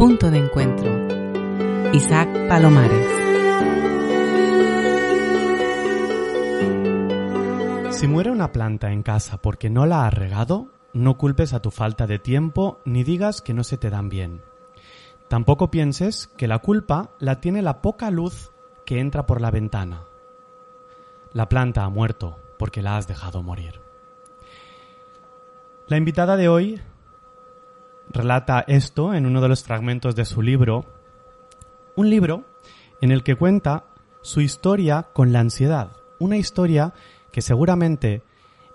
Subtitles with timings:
[0.00, 0.90] Punto de encuentro.
[1.92, 3.06] Isaac Palomares.
[7.94, 11.70] Si muere una planta en casa porque no la has regado, no culpes a tu
[11.70, 14.40] falta de tiempo ni digas que no se te dan bien.
[15.28, 18.52] Tampoco pienses que la culpa la tiene la poca luz
[18.86, 20.04] que entra por la ventana.
[21.34, 23.82] La planta ha muerto porque la has dejado morir.
[25.88, 26.80] La invitada de hoy
[28.10, 30.84] relata esto en uno de los fragmentos de su libro,
[31.96, 32.44] un libro
[33.00, 33.84] en el que cuenta
[34.22, 36.92] su historia con la ansiedad, una historia
[37.32, 38.22] que seguramente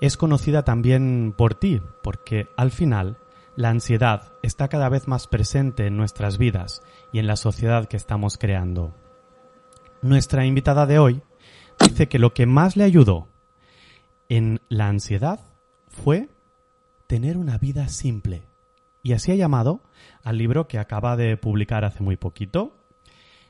[0.01, 3.17] es conocida también por ti, porque al final
[3.55, 6.81] la ansiedad está cada vez más presente en nuestras vidas
[7.11, 8.93] y en la sociedad que estamos creando.
[10.01, 11.21] Nuestra invitada de hoy
[11.79, 13.27] dice que lo que más le ayudó
[14.29, 15.39] en la ansiedad
[15.87, 16.29] fue
[17.07, 18.43] tener una vida simple.
[19.05, 19.81] Y así ha llamado
[20.23, 22.75] al libro que acaba de publicar hace muy poquito.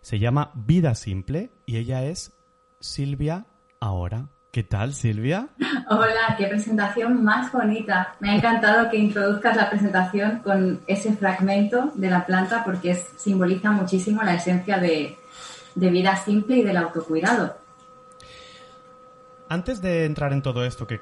[0.02, 2.34] Se llama Vida Simple y ella es
[2.82, 3.46] Silvia
[3.80, 4.28] Ahora.
[4.52, 5.48] ¿Qué tal, Silvia?
[5.90, 8.18] Hola, qué presentación más bonita.
[8.20, 13.72] Me ha encantado que introduzcas la presentación con ese fragmento de la planta porque simboliza
[13.72, 15.16] muchísimo la esencia de,
[15.74, 17.56] de vida simple y del autocuidado.
[19.48, 21.00] Antes de entrar en todo esto, que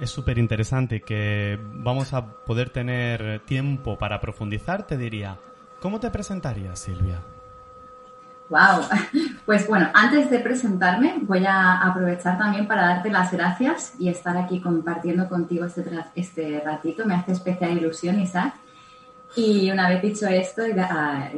[0.00, 5.38] es súper interesante que vamos a poder tener tiempo para profundizar, te diría,
[5.80, 7.20] ¿cómo te presentarías, Silvia?
[8.48, 8.82] Wow,
[9.46, 14.36] pues bueno, antes de presentarme voy a aprovechar también para darte las gracias y estar
[14.36, 15.84] aquí compartiendo contigo este,
[16.16, 17.06] este ratito.
[17.06, 18.54] Me hace especial ilusión, Isaac.
[19.34, 20.82] Y una vez dicho esto y de,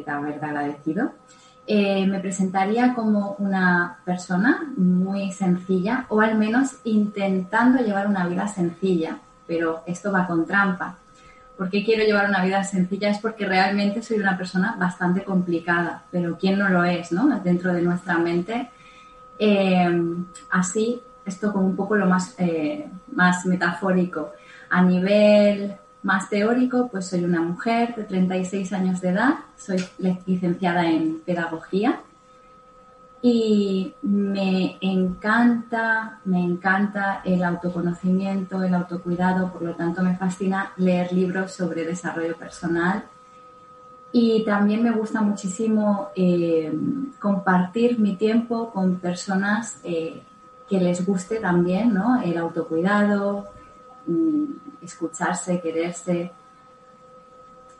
[0.04, 1.12] de haber agradecido,
[1.66, 8.46] eh, me presentaría como una persona muy sencilla o al menos intentando llevar una vida
[8.48, 10.98] sencilla, pero esto va con trampa.
[11.56, 13.08] ¿Por qué quiero llevar una vida sencilla?
[13.08, 17.40] Es porque realmente soy una persona bastante complicada, pero ¿quién no lo es, no?
[17.40, 18.70] Dentro de nuestra mente.
[19.38, 20.02] Eh,
[20.50, 24.32] así, esto como un poco lo más, eh, más metafórico.
[24.68, 29.82] A nivel más teórico, pues soy una mujer de 36 años de edad, soy
[30.26, 32.00] licenciada en pedagogía
[33.22, 41.10] y me encanta, me encanta el autoconocimiento, el autocuidado, por lo tanto me fascina leer
[41.10, 43.04] libros sobre desarrollo personal
[44.12, 46.70] y también me gusta muchísimo eh,
[47.18, 50.22] compartir mi tiempo con personas eh,
[50.68, 52.20] que les guste también ¿no?
[52.22, 53.53] el autocuidado,
[54.82, 56.30] escucharse, quererse.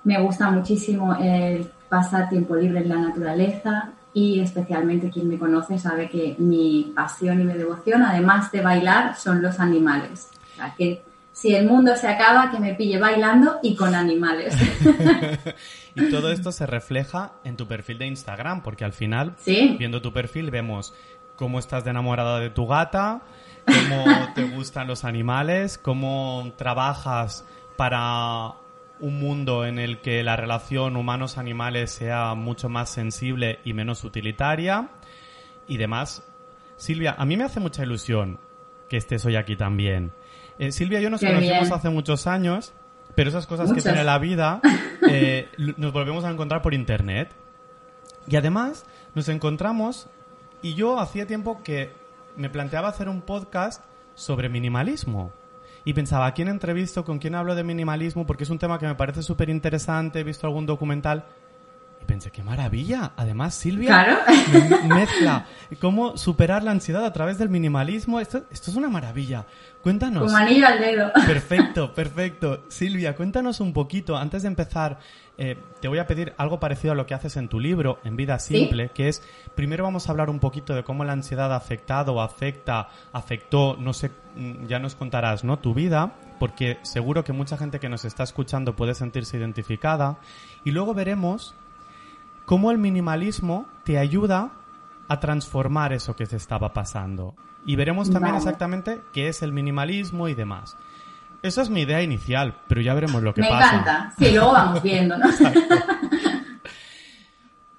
[0.04, 5.78] Me gusta muchísimo el pasar tiempo libre en la naturaleza y especialmente quien me conoce
[5.78, 10.30] sabe que mi pasión y mi devoción, además de bailar, son los animales.
[10.52, 11.02] O sea, que
[11.32, 14.56] si el mundo se acaba, que me pille bailando y con animales.
[15.96, 20.12] y todo esto se refleja en tu perfil de Instagram, porque al final, viendo tu
[20.12, 20.94] perfil, vemos
[21.34, 23.22] cómo estás de enamorada de tu gata,
[23.66, 27.44] cómo te gustan los animales, cómo trabajas
[27.76, 28.54] para
[29.00, 34.88] un mundo en el que la relación humanos-animales sea mucho más sensible y menos utilitaria
[35.66, 36.22] y demás.
[36.76, 38.38] Silvia, a mí me hace mucha ilusión
[38.88, 40.12] que estés hoy aquí también.
[40.58, 42.72] Eh, Silvia y yo nos conocimos hace muchos años,
[43.14, 44.60] pero esas cosas que tiene la vida
[45.08, 47.30] eh, nos volvemos a encontrar por internet.
[48.26, 50.08] Y además nos encontramos
[50.62, 51.92] y yo hacía tiempo que
[52.36, 53.82] me planteaba hacer un podcast
[54.14, 55.32] sobre minimalismo.
[55.84, 57.04] Y pensaba, ¿a quién entrevisto?
[57.04, 58.26] ¿Con quién hablo de minimalismo?
[58.26, 60.20] Porque es un tema que me parece súper interesante.
[60.20, 61.26] He visto algún documental.
[62.04, 63.12] Y pensé, qué maravilla.
[63.16, 64.24] Además, Silvia
[64.86, 65.46] mezcla
[65.80, 68.20] cómo superar la ansiedad a través del minimalismo.
[68.20, 69.46] Esto, esto es una maravilla.
[69.82, 70.24] Cuéntanos.
[70.24, 71.10] Como anillo al dedo.
[71.26, 72.64] Perfecto, perfecto.
[72.68, 74.98] Silvia, cuéntanos un poquito, antes de empezar,
[75.38, 78.16] eh, te voy a pedir algo parecido a lo que haces en tu libro, En
[78.16, 79.22] Vida Simple, que es,
[79.54, 83.94] primero vamos a hablar un poquito de cómo la ansiedad ha afectado, afecta, afectó, no
[83.94, 85.58] sé, mm, ya nos contarás, ¿no?
[85.58, 90.18] Tu vida, porque seguro que mucha gente que nos está escuchando puede sentirse identificada.
[90.64, 91.54] Y luego veremos
[92.44, 94.52] cómo el minimalismo te ayuda
[95.08, 97.34] a transformar eso que se estaba pasando.
[97.66, 100.76] Y veremos también exactamente qué es el minimalismo y demás.
[101.42, 103.72] Esa es mi idea inicial, pero ya veremos lo que pasa.
[103.72, 104.14] Me encanta.
[104.18, 105.26] Sí, luego vamos viendo, ¿no?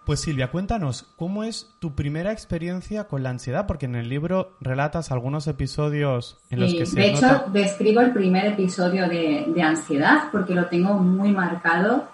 [0.06, 3.66] Pues Silvia, cuéntanos, ¿cómo es tu primera experiencia con la ansiedad?
[3.66, 8.14] Porque en el libro relatas algunos episodios en los que se De hecho, describo el
[8.14, 12.08] primer episodio de, ansiedad porque lo tengo muy marcado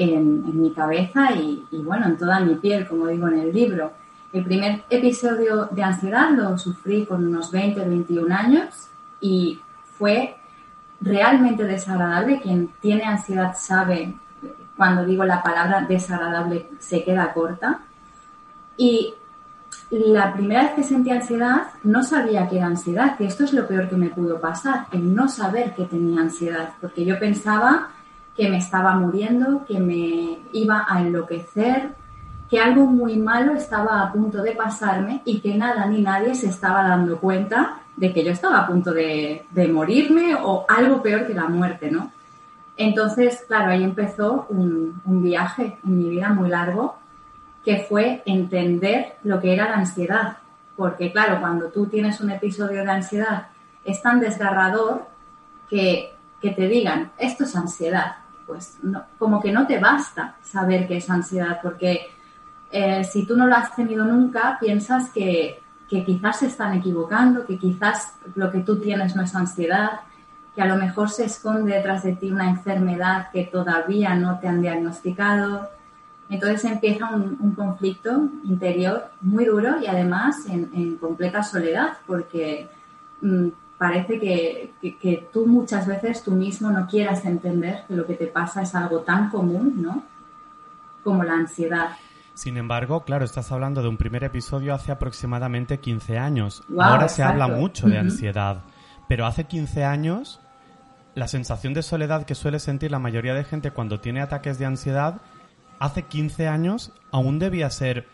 [0.00, 3.92] en, mi cabeza y, y, bueno, en toda mi piel, como digo en el libro.
[4.32, 8.88] El primer episodio de ansiedad lo sufrí con unos 20, 21 años
[9.20, 9.60] y
[9.98, 10.36] fue
[11.00, 12.40] realmente desagradable.
[12.40, 14.14] Quien tiene ansiedad sabe
[14.76, 17.80] cuando digo la palabra desagradable se queda corta.
[18.76, 19.14] Y
[19.90, 23.66] la primera vez que sentí ansiedad no sabía que era ansiedad, que esto es lo
[23.66, 27.90] peor que me pudo pasar, el no saber que tenía ansiedad, porque yo pensaba
[28.36, 31.90] que me estaba muriendo, que me iba a enloquecer,
[32.48, 36.48] que algo muy malo estaba a punto de pasarme y que nada ni nadie se
[36.48, 41.34] estaba dando cuenta de que yo estaba a punto de, morirme o algo peor que
[41.34, 42.10] la muerte, ¿no?
[42.76, 46.96] Entonces, claro, ahí empezó un, un viaje en mi vida muy largo
[47.64, 50.38] que fue entender lo que era la ansiedad.
[50.76, 53.48] Porque, claro, cuando tú tienes un episodio de ansiedad,
[53.84, 55.06] es tan desgarrador
[55.68, 58.16] que, que te digan, esto es ansiedad.
[58.46, 62.08] Pues no, como que no te basta saber que es ansiedad, porque
[62.72, 67.44] eh, si tú no lo has tenido nunca, piensas que, que quizás se están equivocando,
[67.44, 70.00] que quizás lo que tú tienes no es ansiedad,
[70.54, 74.48] que a lo mejor se esconde detrás de ti una enfermedad que todavía no te
[74.48, 75.68] han diagnosticado.
[76.28, 82.68] Entonces empieza un, conflicto interior muy duro y además en, completa soledad, porque
[83.20, 83.48] mm,
[83.80, 88.26] parece que, que, tú muchas veces tú mismo no quieras entender que lo que te
[88.26, 90.04] pasa es algo tan común, ¿no?
[91.02, 91.96] Como la ansiedad.
[92.34, 96.62] Sin embargo, claro, estás hablando de un primer episodio hace aproximadamente 15 años.
[96.78, 98.64] Ahora se habla mucho de ansiedad,
[99.08, 100.42] pero hace 15 años
[101.14, 104.66] la sensación de soledad que suele sentir la mayoría de gente cuando tiene ataques de
[104.66, 105.22] ansiedad,
[105.78, 108.06] hace 15 años aún debía ser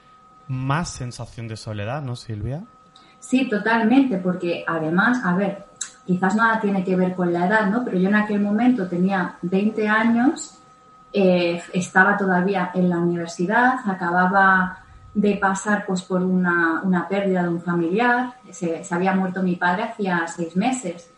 [0.47, 2.63] más sensación de soledad, ¿no, Silvia?
[3.21, 5.67] Sí, totalmente, porque además, a ver,
[6.07, 7.85] quizás nada tiene que ver con la edad, ¿no?
[7.85, 10.59] Pero yo en aquel momento tenía 20 años
[11.13, 14.81] eh, estaba todavía en la universidad, acababa
[15.15, 20.27] de pasar pues, por una, pérdida de un familiar, se, había muerto mi padre hacía
[20.27, 21.11] seis meses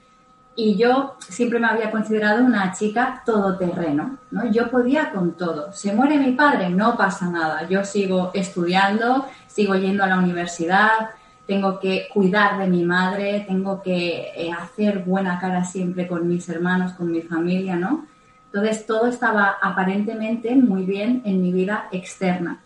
[0.54, 4.50] y yo siempre me había considerado una chica todoterreno, ¿no?
[4.50, 5.72] Yo podía con todo.
[5.72, 7.68] Se muere mi padre, no pasa nada.
[7.68, 11.10] Yo sigo estudiando, sigo yendo a la universidad,
[11.48, 16.46] tengo que cuidar de mi madre, tengo que eh, hacer buena cara siempre con mis
[16.50, 18.06] hermanos, con mi familia, ¿no?
[18.52, 22.60] Entonces todo estaba aparentemente muy bien en mi vida externa,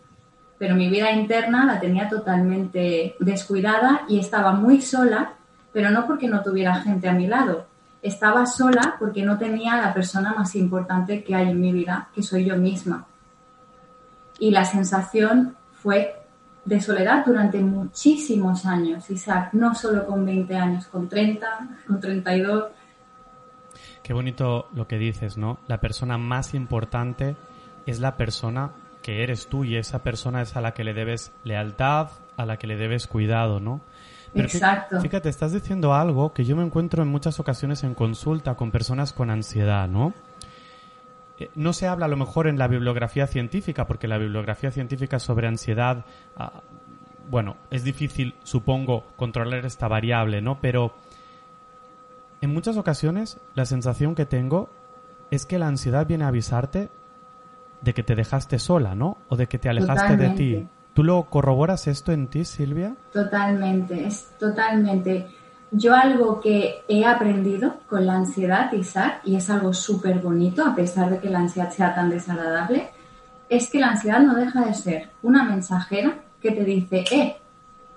[0.58, 5.35] pero mi vida interna la tenía totalmente descuidada y estaba muy sola,
[5.73, 7.67] pero no porque no tuviera gente a mi lado,
[8.02, 12.25] estaba sola porque no tenía la persona más importante que hay en mi vida, que
[12.25, 13.06] soy yo misma.
[14.40, 16.21] Y la sensación fue
[16.64, 21.47] de soledad durante muchísimos años, Isaac, no solo con 20 años, con 30,
[21.87, 22.64] con 32
[24.03, 25.59] Qué bonito lo que dices, ¿no?
[25.69, 27.37] La persona más importante
[27.87, 31.32] es la persona que eres tú y esa persona es a la que le debes
[31.44, 33.81] lealtad, a la que le debes cuidado, ¿no?
[34.35, 35.00] Exacto.
[35.00, 39.12] Fíjate, estás diciendo algo que yo me encuentro en muchas ocasiones en consulta con personas
[39.12, 40.14] con ansiedad, ¿no?
[41.42, 45.18] Eh, no se habla a lo mejor en la bibliografía científica, porque la bibliografía científica
[45.18, 46.04] sobre ansiedad,
[46.36, 46.62] ah,
[47.28, 50.60] bueno, es difícil, supongo, controlar esta variable, ¿no?
[50.60, 50.94] Pero
[52.40, 54.70] en muchas ocasiones la sensación que tengo
[55.32, 56.90] es que la ansiedad viene a avisarte
[57.80, 59.18] de que te dejaste sola, ¿no?
[59.28, 60.68] O de que te alejaste de ti.
[60.94, 62.94] ¿Tú lo corroboras esto en ti, Silvia?
[63.12, 65.26] Totalmente, es totalmente.
[65.74, 70.74] Yo algo que he aprendido con la ansiedad, Isaac, y es algo súper bonito, a
[70.74, 72.90] pesar de que la ansiedad sea tan desagradable,
[73.48, 77.37] es que la ansiedad no deja de ser una mensajera que te dice, eh,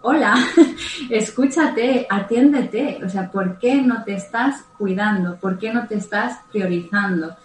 [0.02, 0.36] hola,
[1.10, 5.36] escúchate, atiéndete, o sea, ¿por qué no te estás cuidando?
[5.36, 7.36] ¿Por qué no te estás priorizando?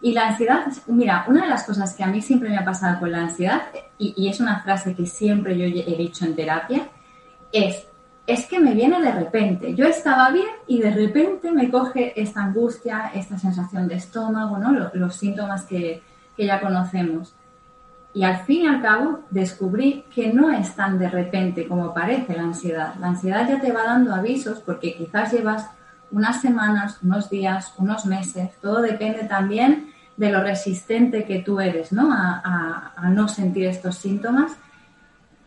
[0.00, 3.00] Y la ansiedad, mira, una de las cosas que a mí siempre me ha pasado
[3.00, 3.62] con la ansiedad,
[3.98, 6.88] y, es una frase que siempre yo he dicho en terapia,
[7.50, 7.89] es,
[8.30, 9.74] es que me viene de repente.
[9.74, 14.90] Yo estaba bien y de repente me coge esta angustia, esta sensación de estómago, ¿no?
[14.92, 16.00] los, síntomas que,
[16.36, 17.34] que ya conocemos.
[18.14, 22.36] Y al fin y al cabo descubrí que no es tan de repente como parece
[22.36, 22.94] la ansiedad.
[23.00, 25.68] La ansiedad ya te va dando avisos porque quizás llevas
[26.12, 28.50] unas semanas, unos días, unos meses.
[28.60, 32.10] Todo depende también de lo resistente que tú eres ¿no?
[32.12, 34.52] A no sentir estos síntomas.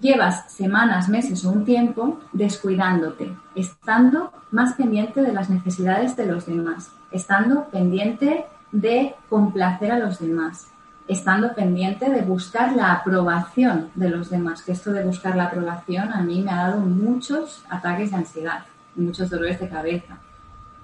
[0.03, 6.45] Llevas semanas, meses o un tiempo descuidándote, estando más pendiente de las necesidades de los
[6.45, 10.67] demás, estando pendiente de complacer a los demás,
[11.07, 16.12] estando pendiente de buscar la aprobación de los demás, que esto de buscar la aprobación
[16.12, 18.65] a mí me ha dado muchos ataques de ansiedad,
[18.98, 20.17] muchos dolores de cabeza.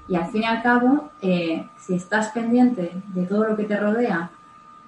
[0.07, 3.75] Y al fin y al cabo, eh, si estás pendiente de todo lo que te
[3.75, 4.29] rodea,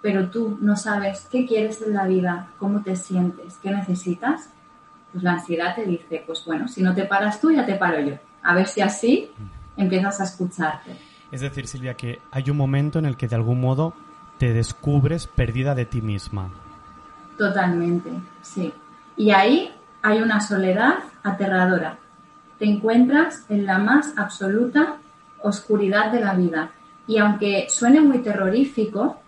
[0.01, 4.49] pero tú no sabes qué quieres en la vida, cómo te sientes, qué necesitas,
[5.11, 7.99] pues la ansiedad te dice, pues bueno, si no te paras tú, ya te paro
[7.99, 8.15] yo.
[8.43, 9.29] A ver si así
[9.77, 10.95] empiezas a escucharte.
[11.31, 13.93] Es decir, Silvia, que hay un momento en el que de algún modo
[14.37, 16.51] te descubres perdida de ti misma.
[17.37, 18.09] Totalmente,
[18.41, 18.73] sí.
[19.15, 21.97] Y ahí hay una soledad aterradora.
[22.57, 24.97] Te encuentras en la más absoluta
[25.41, 26.71] oscuridad de la vida.
[27.07, 29.21] Y aunque suene muy terrorífico,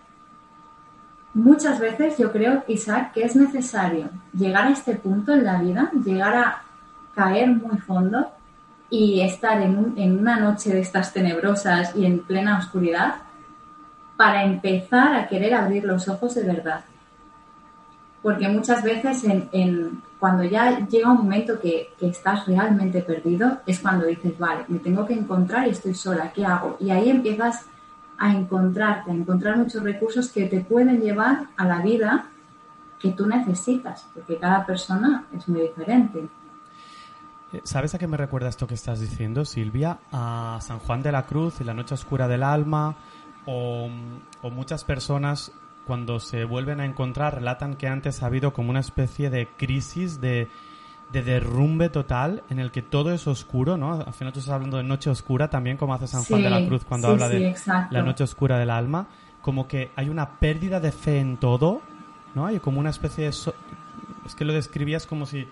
[1.34, 5.90] muchas veces yo creo, Isaac, que es necesario llegar a este punto en la vida,
[6.04, 6.62] llegar a
[7.14, 8.28] caer muy fondo
[8.88, 13.16] y estar en, en una noche de estas tenebrosas y en plena oscuridad
[14.16, 16.84] para empezar a querer abrir los ojos de verdad.
[18.22, 23.80] Porque muchas veces en, cuando ya llega un momento que, que, estás realmente perdido, es
[23.80, 26.76] cuando dices, vale, me tengo que encontrar y estoy sola, ¿qué hago?
[26.80, 27.66] Y ahí empiezas
[28.18, 32.26] a encontrarte, a encontrar muchos recursos que te pueden llevar a la vida
[33.00, 36.26] que tú necesitas, porque cada persona es muy diferente.
[37.52, 39.98] Eh, ¿Sabes a qué me recuerda esto que estás diciendo, Silvia?
[40.10, 42.96] A San Juan de la Cruz y la Noche Oscura del Alma,
[43.46, 43.88] o,
[44.50, 45.52] muchas personas
[45.86, 50.20] cuando se vuelven a encontrar relatan que antes ha habido como una especie de crisis
[50.20, 50.48] de,
[51.12, 53.92] derrumbe total en el que todo es oscuro, ¿no?
[53.94, 56.66] Al final tú estás hablando de noche oscura también, como hace San Juan de la
[56.66, 57.54] Cruz cuando habla de
[57.90, 59.06] la noche oscura del alma,
[59.40, 61.82] como que hay una pérdida de fe en todo,
[62.34, 62.46] ¿no?
[62.46, 63.30] Hay como una especie de...
[63.30, 65.46] Es que lo describías como si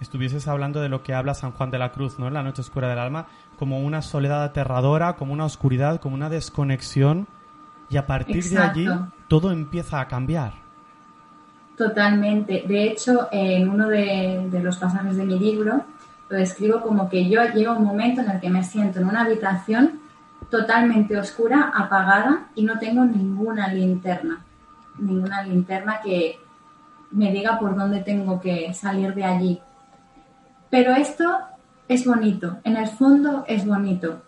[0.00, 2.28] estuvieses hablando de lo que habla San Juan de la Cruz, ¿no?
[2.28, 3.26] En la noche oscura del alma,
[3.58, 7.26] como una soledad aterradora, como una oscuridad, como una desconexión,
[7.88, 8.86] y a partir de allí
[9.28, 10.67] todo empieza a cambiar.
[11.78, 12.64] Totalmente.
[12.66, 15.84] De hecho, en uno de, los pasajes de mi libro
[16.28, 19.22] lo describo como que yo llego un momento en el que me siento en una
[19.22, 20.00] habitación
[20.50, 24.44] totalmente oscura, apagada y no tengo ninguna linterna,
[24.98, 26.40] ninguna linterna que
[27.12, 29.60] me diga por dónde tengo que salir de allí.
[30.70, 31.38] Pero esto
[31.86, 34.20] es bonito, en el fondo es bonito,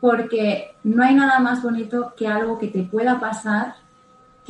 [0.00, 3.76] porque no hay nada más bonito que algo que te pueda pasar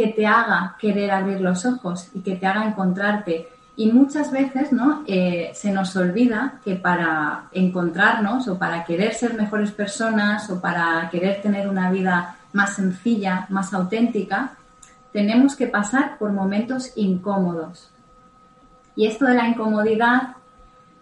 [0.00, 3.50] que te haga querer abrir los ojos y que te haga encontrarte.
[3.76, 5.04] Y muchas veces ¿no?
[5.07, 11.07] Eh, se nos olvida que para encontrarnos o para querer ser mejores personas o para
[11.11, 14.52] querer tener una vida más sencilla, más auténtica,
[15.12, 17.90] tenemos que pasar por momentos incómodos.
[18.97, 20.37] Y esto de la incomodidad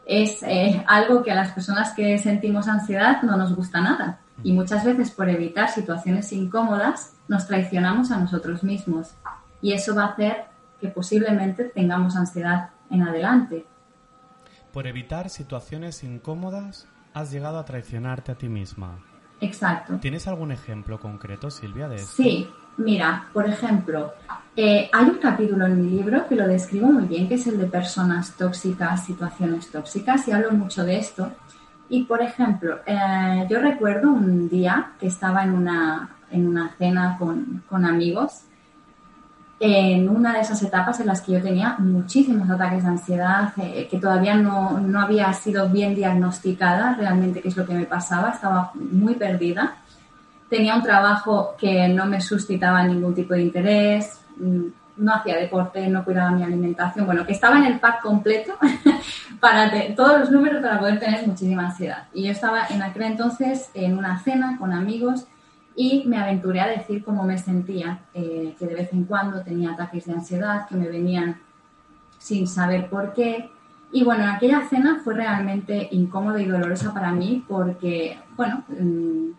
[0.06, 4.18] es eh, algo que a las personas que sentimos ansiedad no nos gusta nada.
[4.42, 9.14] Y muchas veces por evitar situaciones incómodas nos traicionamos a nosotros mismos.
[9.60, 10.44] Y eso va a hacer
[10.80, 13.66] que posiblemente tengamos ansiedad en adelante.
[14.72, 18.98] Por evitar situaciones incómodas has llegado a traicionarte a ti misma.
[19.40, 19.98] Exacto.
[20.00, 22.22] ¿Tienes algún ejemplo concreto, Silvia, de esto?
[22.22, 24.14] Sí, mira, por ejemplo,
[24.56, 27.58] eh, hay un capítulo en mi libro que lo describo muy bien, que es el
[27.58, 31.32] de personas tóxicas, situaciones tóxicas, y hablo mucho de esto.
[31.88, 37.16] Y, por ejemplo, eh, yo recuerdo un día que estaba en una, en una cena
[37.18, 38.42] con, con amigos
[39.60, 43.88] en una de esas etapas en las que yo tenía muchísimos ataques de ansiedad, eh,
[43.90, 48.30] que todavía no, no, había sido bien diagnosticada realmente qué es lo que me pasaba,
[48.30, 49.78] estaba muy perdida.
[50.48, 54.66] Tenía un trabajo que no me suscitaba ningún tipo de interés, mm,
[54.98, 58.54] no hacía deporte, no cuidaba mi alimentación, bueno, que estaba en el pack completo
[59.40, 62.06] para todos los números para poder tener muchísima ansiedad.
[62.14, 65.26] Y yo estaba en aquel entonces en una cena con amigos
[65.80, 69.70] y me aventuré a decir cómo me sentía, eh, que de vez en cuando tenía
[69.70, 71.38] ataques de ansiedad que me venían
[72.18, 73.48] sin saber por qué.
[73.92, 79.30] Y bueno, aquella cena fue realmente incómoda y dolorosa para mí porque, bueno, mm,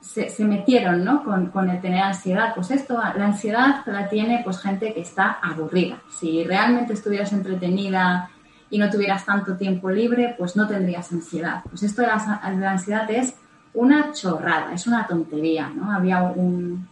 [0.00, 1.22] se, metieron ¿no?
[1.22, 2.54] con, con, el tener ansiedad.
[2.54, 6.00] Pues esto, la ansiedad la tiene pues gente que está aburrida.
[6.08, 8.30] Si realmente estuvieras entretenida
[8.70, 11.60] y no tuvieras tanto tiempo libre, pues no tendrías ansiedad.
[11.68, 13.34] Pues esto de de la ansiedad es
[13.76, 15.92] una chorrada, es una tontería, ¿no?
[15.92, 16.88] Había un,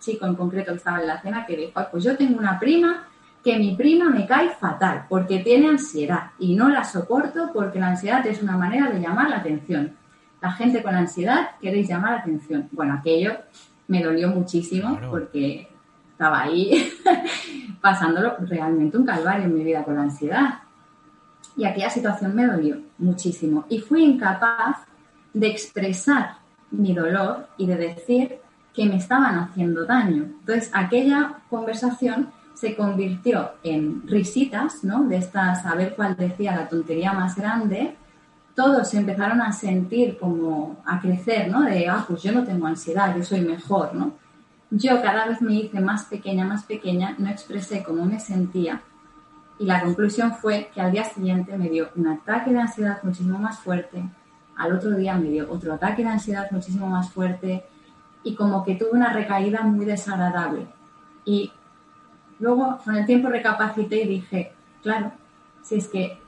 [0.00, 3.04] chico en concreto que estaba en la cena que dijo, pues yo tengo una prima
[3.42, 7.88] que mi prima me cae fatal porque tiene ansiedad y no la soporto porque la
[7.88, 9.94] ansiedad es una manera de llamar la atención.
[10.42, 12.68] La gente con ansiedad queréis llamar la atención.
[12.72, 13.32] Bueno, aquello
[13.88, 15.68] me dolió muchísimo porque
[16.12, 16.92] estaba ahí
[17.80, 20.58] pasándolo realmente un calvario en mi vida con la ansiedad.
[21.56, 24.89] Y aquella situación me dolió muchísimo y fui incapaz
[25.32, 26.36] de expresar
[26.70, 28.38] mi dolor y de decir
[28.74, 30.24] que me estaban haciendo daño.
[30.24, 35.04] Entonces, aquella conversación se convirtió en risitas, ¿no?
[35.04, 37.96] De estas, a ver cuál decía la tontería más grande.
[38.54, 41.62] Todos se empezaron a sentir como a crecer, ¿no?
[41.62, 44.12] De, ah, pues yo no tengo ansiedad, yo soy mejor, ¿no?
[44.70, 48.82] Yo cada vez me hice más pequeña, más pequeña, no expresé cómo me sentía
[49.60, 53.38] y la conclusión fue que al día siguiente me dio un ataque de ansiedad muchísimo
[53.38, 54.02] más fuerte,
[54.60, 57.64] al otro día me dio otro ataque de ansiedad muchísimo más fuerte
[58.22, 60.66] y como que tuve una recaída muy desagradable.
[61.24, 61.50] Y
[62.38, 64.52] luego con el tiempo recapacité y dije,
[64.82, 65.12] claro,
[65.62, 66.18] si es que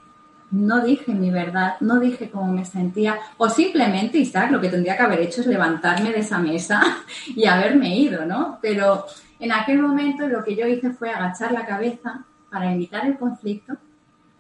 [0.51, 4.97] no dije mi verdad, no dije cómo me sentía, o simplemente, Isaac, lo que tendría
[4.97, 6.81] que haber hecho es levantarme de esa mesa
[7.27, 8.59] y haberme ido, ¿no?
[8.63, 9.05] Pero
[9.41, 13.77] en aquel momento lo que yo hice fue agachar la cabeza para evitar el conflicto,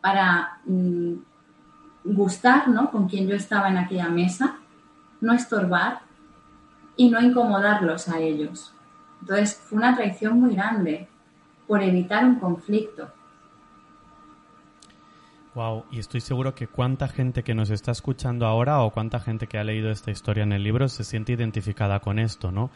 [0.01, 1.15] para mm,
[2.05, 2.91] gustar, ¿no?
[2.91, 4.57] Con quien yo estaba en aquella mesa,
[5.21, 6.01] no estorbar
[6.97, 8.75] y no incomodarlos a ellos.
[9.21, 11.09] Entonces fue una traición muy grande
[11.67, 13.09] por evitar un conflicto.
[15.55, 19.47] Wow, y estoy seguro que cuánta gente que nos está escuchando ahora o cuánta gente
[19.47, 22.71] que ha leído esta historia en el libro se siente identificada con esto, ¿no?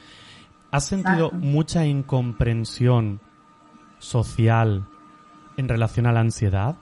[0.70, 3.20] ¿Has sentido mucha incomprensión
[3.98, 4.86] social
[5.56, 6.76] en relación a la ansiedad?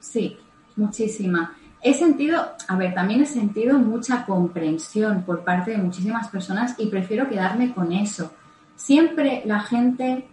[0.00, 0.38] Sí,
[0.76, 1.54] muchísima.
[1.82, 6.86] He sentido, a ver, también he sentido mucha comprensión por parte de muchísimas personas y
[6.86, 8.32] prefiero quedarme con eso.
[8.74, 10.26] Siempre la gente,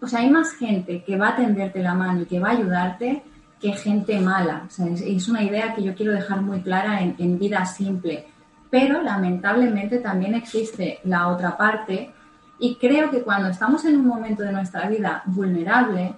[0.00, 2.52] o sea, hay más gente que va a tenderte la mano y que va a
[2.52, 3.22] ayudarte
[3.60, 4.66] que gente mala.
[4.66, 8.26] es, una idea que yo quiero dejar muy clara en, vida simple.
[8.70, 12.10] Pero lamentablemente también existe la otra parte
[12.58, 16.14] y creo que cuando estamos en un momento de nuestra vida vulnerable,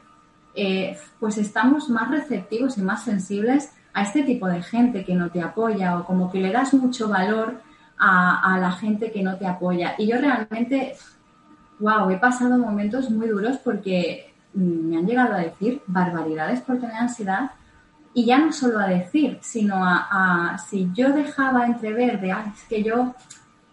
[0.55, 5.31] eh, pues estamos más receptivos y más sensibles a este tipo de gente que no
[5.31, 7.61] te apoya o como que le das mucho valor
[7.99, 9.95] a, la gente que no te apoya.
[9.97, 10.95] Y yo realmente,
[11.79, 16.97] wow, he pasado momentos muy duros porque me han llegado a decir barbaridades por tener
[16.97, 17.53] ansiedad
[18.13, 22.83] y ya no solo a decir, sino a, si yo dejaba entrever de, es que
[22.83, 23.15] yo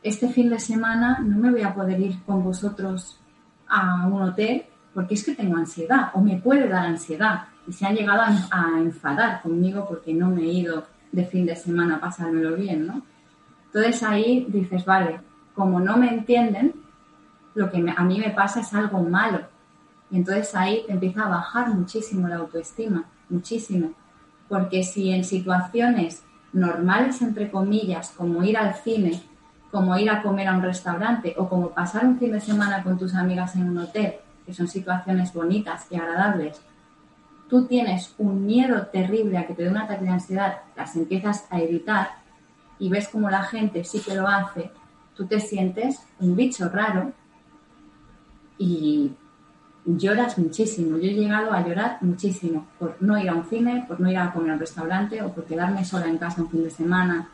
[0.03, 3.19] este fin de semana no me voy a poder ir con vosotros
[3.67, 4.65] a un hotel
[4.99, 8.79] porque es que tengo ansiedad o me puede dar ansiedad y se han llegado a,
[8.79, 13.01] enfadar conmigo porque no me he ido de fin de semana a pasármelo bien, ¿no?
[13.67, 15.21] Entonces ahí dices, vale,
[15.55, 16.73] como no me entienden,
[17.55, 19.39] lo que a mí me pasa es algo malo
[20.11, 23.93] y entonces ahí empieza a bajar muchísimo la autoestima, muchísimo.
[24.49, 29.23] Porque si en situaciones normales, entre comillas, como ir al cine,
[29.71, 32.97] como ir a comer a un restaurante o como pasar un fin de semana con
[32.97, 34.15] tus amigas en un hotel,
[34.49, 36.59] que son situaciones bonitas y agradables,
[37.47, 41.45] tú tienes un miedo terrible a que te dé un ataque de ansiedad, las empiezas
[41.51, 42.09] a evitar
[42.79, 44.71] y ves como la gente sí que lo hace,
[45.15, 47.11] tú te sientes un bicho raro
[48.57, 49.11] y
[49.85, 50.97] lloras muchísimo.
[50.97, 54.17] Yo he llegado a llorar muchísimo por no ir a un cine, por no ir
[54.17, 57.29] a comer a un restaurante o por quedarme sola en casa un fin de semana.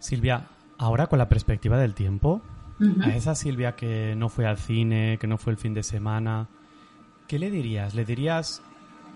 [0.00, 2.42] Silvia, ahora con la perspectiva del tiempo,
[3.02, 6.48] a esa Silvia que no fue al cine, que no fue el fin de semana,
[7.28, 7.94] ¿qué le dirías?
[7.94, 8.62] ¿Le dirías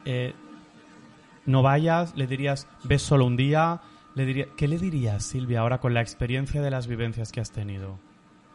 [0.05, 0.35] eh,
[1.47, 2.17] no vayas?
[2.17, 3.81] ¿Le dirías ves solo un día?
[4.15, 7.51] ¿Le diría, ¿Qué le dirías, Silvia, ahora con la experiencia de las vivencias que has
[7.51, 7.99] tenido?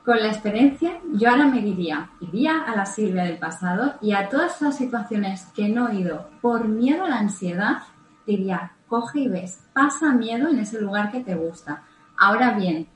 [0.06, 4.28] Con la experiencia, yo ahora me diría, iría a la Silvia del pasado y a
[4.28, 7.84] todas las situaciones que no he ido por miedo a la ansiedad,
[8.28, 11.84] diría, coge y ves, pasa miedo en ese lugar que te gusta.
[12.18, 12.88] Ahora bien,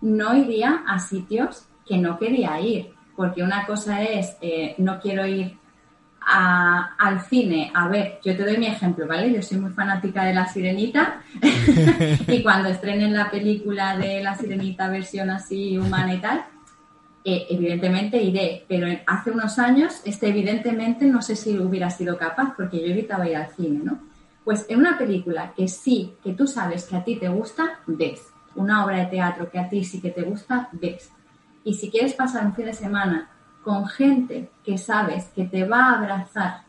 [0.00, 5.26] no iría a sitios que no quería ir, porque una cosa es, eh, no quiero
[5.26, 5.58] ir
[6.22, 7.72] al cine.
[7.74, 9.32] A ver, yo te doy mi ejemplo, ¿vale?
[9.32, 11.22] Yo soy muy fanática de La Sirenita
[12.28, 16.44] y cuando estrenen la película de La Sirenita versión así humana y tal,
[17.24, 22.54] eh, evidentemente iré, pero hace unos años, este evidentemente no sé si hubiera sido capaz
[22.56, 23.98] porque yo evitaba ir al cine, ¿no?
[24.44, 28.29] Pues en una película que sí, que tú sabes que a ti te gusta, ves.
[28.54, 31.10] Una obra de teatro que a ti sí que te gusta, ves.
[31.64, 33.30] Y si quieres pasar un fin de semana
[33.62, 36.62] con gente que sabes que te va a abrazar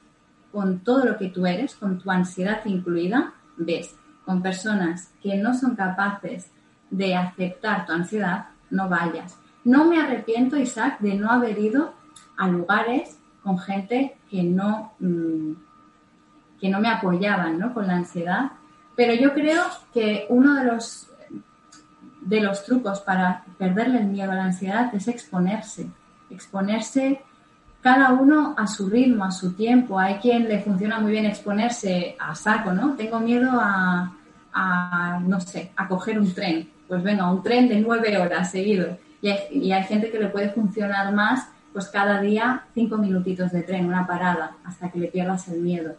[0.51, 3.95] con todo lo que tú eres, con tu ansiedad incluida, ves.
[4.25, 6.51] Con personas que no son capaces
[6.89, 9.37] de aceptar tu ansiedad, no vayas.
[9.63, 11.93] No me arrepiento, Isaac, de no haber ido
[12.37, 15.53] a lugares con gente que no, mm,
[16.59, 17.73] que no me apoyaban ¿no?
[17.73, 18.51] con la ansiedad.
[18.95, 19.63] Pero yo creo
[19.93, 21.10] que uno de los,
[22.21, 25.87] de los trucos para perderle el miedo a la ansiedad es exponerse
[26.31, 27.21] exponerse
[27.81, 29.99] cada uno a su ritmo, a su tiempo.
[29.99, 32.95] Hay quien le funciona muy bien exponerse a saco, ¿no?
[32.95, 36.69] Tengo miedo a, no sé, a coger un tren.
[36.87, 38.97] Pues venga, un tren de nueve horas seguido.
[39.21, 43.85] Y hay, gente que le puede funcionar más, pues cada día cinco minutitos de tren,
[43.85, 45.95] una parada, hasta que le pierdas el miedo.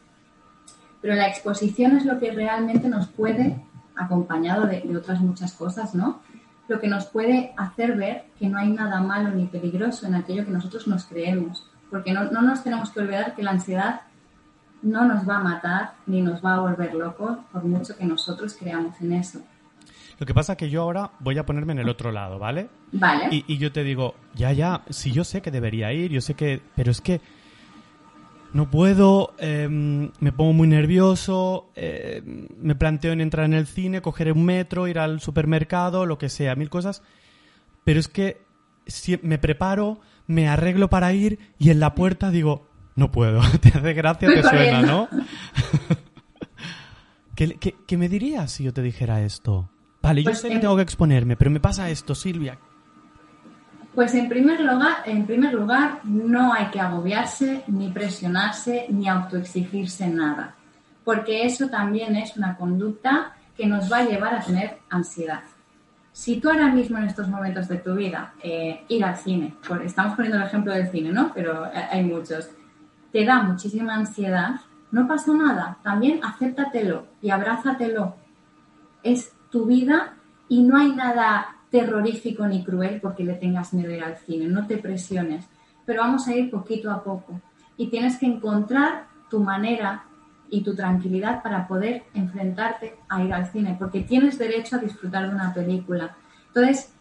[1.00, 3.56] Pero la exposición es lo que realmente nos puede,
[4.04, 6.20] acompañado de, de otras muchas cosas, ¿no?
[6.68, 10.44] lo que nos puede hacer ver que no hay nada malo ni peligroso en aquello
[10.44, 11.66] que nosotros nos creemos.
[11.90, 14.02] Porque no, nos tenemos que olvidar que la ansiedad
[14.80, 18.56] no nos va a matar ni nos va a volver locos por mucho que nosotros
[18.58, 19.40] creamos en eso.
[20.18, 22.68] Lo que pasa es que yo ahora voy a ponerme en el otro lado, ¿vale?
[22.92, 23.28] Vale.
[23.30, 26.62] Y, yo te digo, ya, ya, si yo sé que debería ir, yo sé que...
[26.76, 27.20] Pero es que
[28.52, 34.02] no puedo, em, me pongo muy nervioso, em, me planteo en entrar en el cine,
[34.02, 37.02] coger un metro, ir al supermercado, lo que sea, mil cosas.
[37.84, 38.42] Pero es que
[38.86, 43.40] si me preparo, me arreglo para ir y en la puerta digo, no puedo.
[43.60, 45.08] Te hace gracia, te suena, ¿no?
[47.34, 49.70] ¿Qué, me dirías si yo te dijera esto?
[50.00, 52.58] Vale, yo pues sé que tengo que exponerme, pero me pasa esto, Silvia.
[53.94, 60.09] Pues en primer lugar, en primer lugar, no hay que agobiarse, ni presionarse, ni autoexigirse
[60.09, 60.55] nada,
[61.05, 65.42] porque eso también es una conducta que nos va a llevar a tener ansiedad.
[66.11, 70.14] Si tú ahora mismo en estos momentos de tu vida eh, ir al cine, estamos
[70.14, 71.31] poniendo el ejemplo del cine, ¿no?
[71.35, 72.50] Pero hay muchos,
[73.12, 74.57] te da muchísima ansiedad,
[74.90, 78.16] no pasa nada, también acéptatelo y abrázatelo.
[79.02, 80.14] Es tu vida
[80.48, 84.46] y no hay nada terrorífico ni cruel porque le tengas miedo a ir al cine,
[84.46, 85.46] no te presiones,
[85.85, 87.40] pero vamos a ir poquito a poco
[87.76, 90.04] y tienes que encontrar tu manera
[90.50, 95.28] y tu tranquilidad para poder enfrentarte a ir al cine, porque tienes derecho a disfrutar
[95.28, 96.14] de una película.
[96.48, 96.92] Entonces,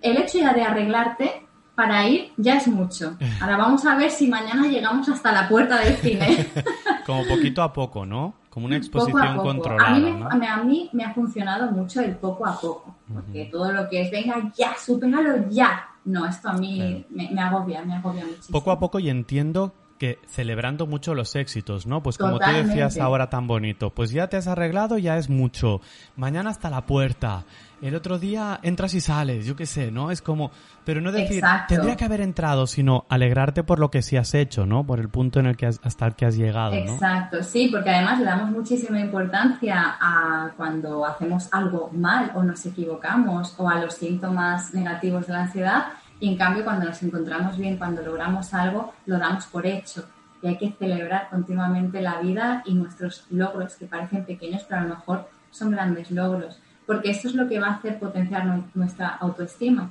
[0.00, 3.18] el hecho ya de arreglarte para ir ya es mucho.
[3.42, 6.46] Ahora vamos a ver si mañana llegamos hasta la puerta del cine.
[7.06, 8.34] Como poquito a poco, ¿no?
[8.56, 9.90] Como una exposición controlada.
[9.90, 13.70] A mí, me, a mí me ha funcionado mucho el poco a poco, porque todo
[13.70, 15.90] lo que es, venga ya, supéralo ya.
[16.06, 18.58] No, esto a mí me, me, agobia, me agobia muchísimo.
[18.58, 22.02] Poco a poco y entiendo que celebrando mucho los éxitos, ¿no?
[22.02, 25.80] Pues como tú decías ahora tan bonito, pues ya te has arreglado, ya es mucho.
[26.16, 27.44] Mañana hasta la puerta.
[27.82, 30.10] El otro día entras y sales, yo qué sé, ¿no?
[30.10, 30.50] Es como,
[30.84, 34.64] pero no decir, tendría que haber entrado, sino alegrarte por lo que sí has hecho,
[34.64, 34.86] ¿no?
[34.86, 36.94] Por el punto en el que has, hasta el que has llegado, ¿no?
[36.94, 42.64] Exacto, sí, porque además le damos muchísima importancia a cuando hacemos algo mal o nos
[42.64, 45.86] equivocamos o a los síntomas negativos de la ansiedad
[46.18, 50.08] y en cambio, cuando nos encontramos bien, cuando logramos algo, lo damos por hecho.
[50.42, 54.84] Y hay que celebrar continuamente la vida y nuestros logros, que parecen pequeños, pero a
[54.84, 56.58] lo mejor son grandes logros.
[56.86, 59.90] Porque esto es lo que va a hacer potenciar nuestra autoestima.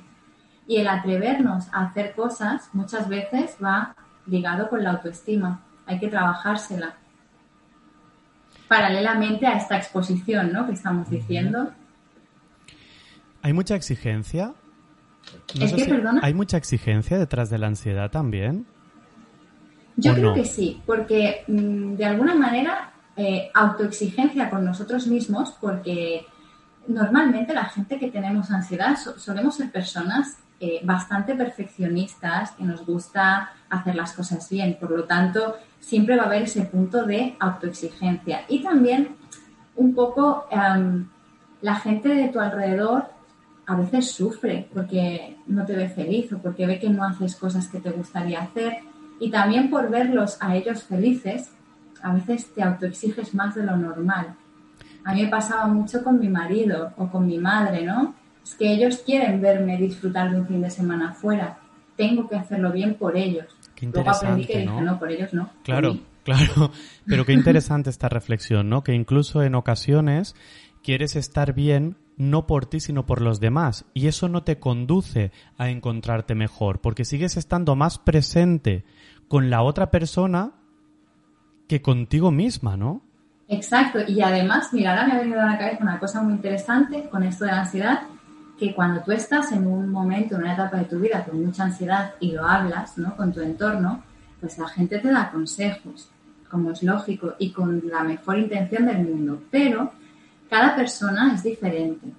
[0.66, 3.94] Y el atrevernos a hacer cosas muchas veces va
[4.26, 5.60] ligado con la autoestima.
[5.86, 6.94] Hay que trabajársela.
[8.66, 10.66] Paralelamente a esta exposición ¿no?
[10.66, 11.70] que estamos diciendo.
[13.42, 14.54] ¿Hay mucha exigencia
[16.22, 18.66] ¿Hay mucha exigencia detrás de la ansiedad también?
[19.96, 26.26] Yo creo que sí, porque mm, de alguna manera eh, autoexigencia con nosotros mismos, porque
[26.86, 33.50] normalmente la gente que tenemos ansiedad solemos ser personas eh, bastante perfeccionistas, que nos gusta
[33.68, 38.44] hacer las cosas bien, por lo tanto siempre va a haber ese punto de autoexigencia.
[38.48, 39.16] Y también
[39.76, 41.08] un poco em,
[41.60, 43.15] la gente de tu alrededor
[43.66, 47.68] a veces sufre porque no te ve feliz o porque ve que no haces cosas
[47.68, 48.78] que te gustaría hacer
[49.18, 51.50] y también por verlos a ellos felices,
[52.02, 54.34] a veces te autoexiges más de lo normal.
[55.04, 58.14] A mí me pasaba mucho con mi marido o con mi madre, ¿no?
[58.42, 61.58] Es que ellos quieren verme disfrutar de un fin de semana fuera.
[61.96, 63.46] Tengo que hacerlo bien por ellos.
[63.74, 64.80] Qué Luego aprendí que ¿no?
[64.80, 65.50] no, por ellos no.
[65.62, 66.70] Claro, claro.
[67.06, 68.84] Pero qué interesante esta reflexión, ¿no?
[68.84, 70.34] Que incluso en ocasiones
[70.82, 73.84] quieres estar bien no por ti, sino por los demás.
[73.94, 78.84] Y eso no te conduce a encontrarte mejor, porque sigues estando más presente
[79.28, 80.52] con la otra persona
[81.68, 83.02] que contigo misma, ¿no?
[83.48, 84.00] Exacto.
[84.06, 87.22] Y además, mira, ahora me ha venido a la cabeza una cosa muy interesante con
[87.22, 88.02] esto de la ansiedad,
[88.58, 91.64] que cuando tú estás en un momento, en una etapa de tu vida con mucha
[91.64, 93.16] ansiedad y lo hablas, ¿no?
[93.16, 94.02] Con tu entorno,
[94.40, 96.08] pues la gente te da consejos,
[96.50, 99.42] como es lógico, y con la mejor intención del mundo.
[99.50, 99.92] Pero
[100.48, 102.12] cada persona es diferente.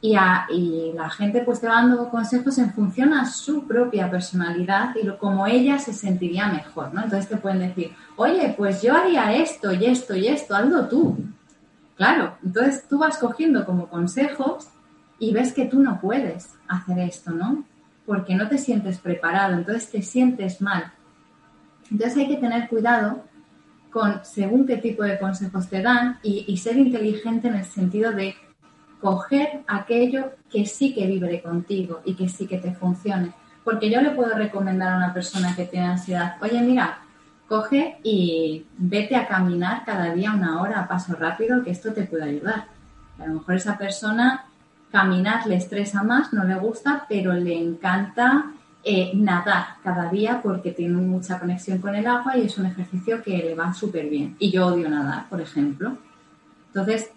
[0.00, 5.02] Y, la gente pues te va dando consejos en función a su propia personalidad y
[5.02, 7.04] lo, como ella se sentiría mejor, ¿no?
[7.04, 11.16] Entonces te pueden decir, oye, pues yo haría esto y esto y esto, hazlo tú.
[11.96, 14.68] Claro, entonces tú vas cogiendo como consejos
[15.18, 17.64] y ves que tú no puedes hacer esto, ¿no?
[18.04, 20.92] Porque no te sientes preparado, entonces te sientes mal.
[21.90, 23.24] Entonces hay que tener cuidado
[23.94, 28.34] con según qué tipo de consejos te dan y, ser inteligente en el sentido de
[29.00, 33.32] coger aquello que sí que vibre contigo y que sí que te funcione.
[33.62, 37.02] Porque yo le puedo recomendar a una persona que tiene ansiedad, oye, mira,
[37.48, 42.02] coge y vete a caminar cada día una hora a paso rápido, que esto te
[42.02, 42.66] puede ayudar.
[43.20, 44.46] A lo mejor esa persona
[44.90, 48.46] caminar le estresa más, no le gusta, pero le encanta
[48.86, 53.22] eh, nadar cada día porque tiene mucha conexión con el agua y es un ejercicio
[53.22, 54.36] que le va súper bien.
[54.38, 55.96] Y yo odio nadar, por ejemplo.
[56.66, 57.10] Entonces,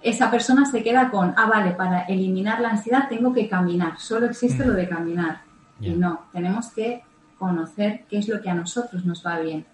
[0.00, 4.26] esa persona se queda con, ah, vale, para eliminar la ansiedad tengo que caminar, solo
[4.26, 5.42] existe lo de caminar.
[5.80, 7.02] Y no, tenemos que
[7.38, 9.64] conocer qué es lo que a nosotros nos va bien.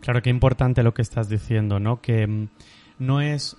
[0.00, 2.00] Claro, qué importante lo que estás diciendo, ¿no?
[2.00, 2.48] Que mm,
[2.98, 3.56] no es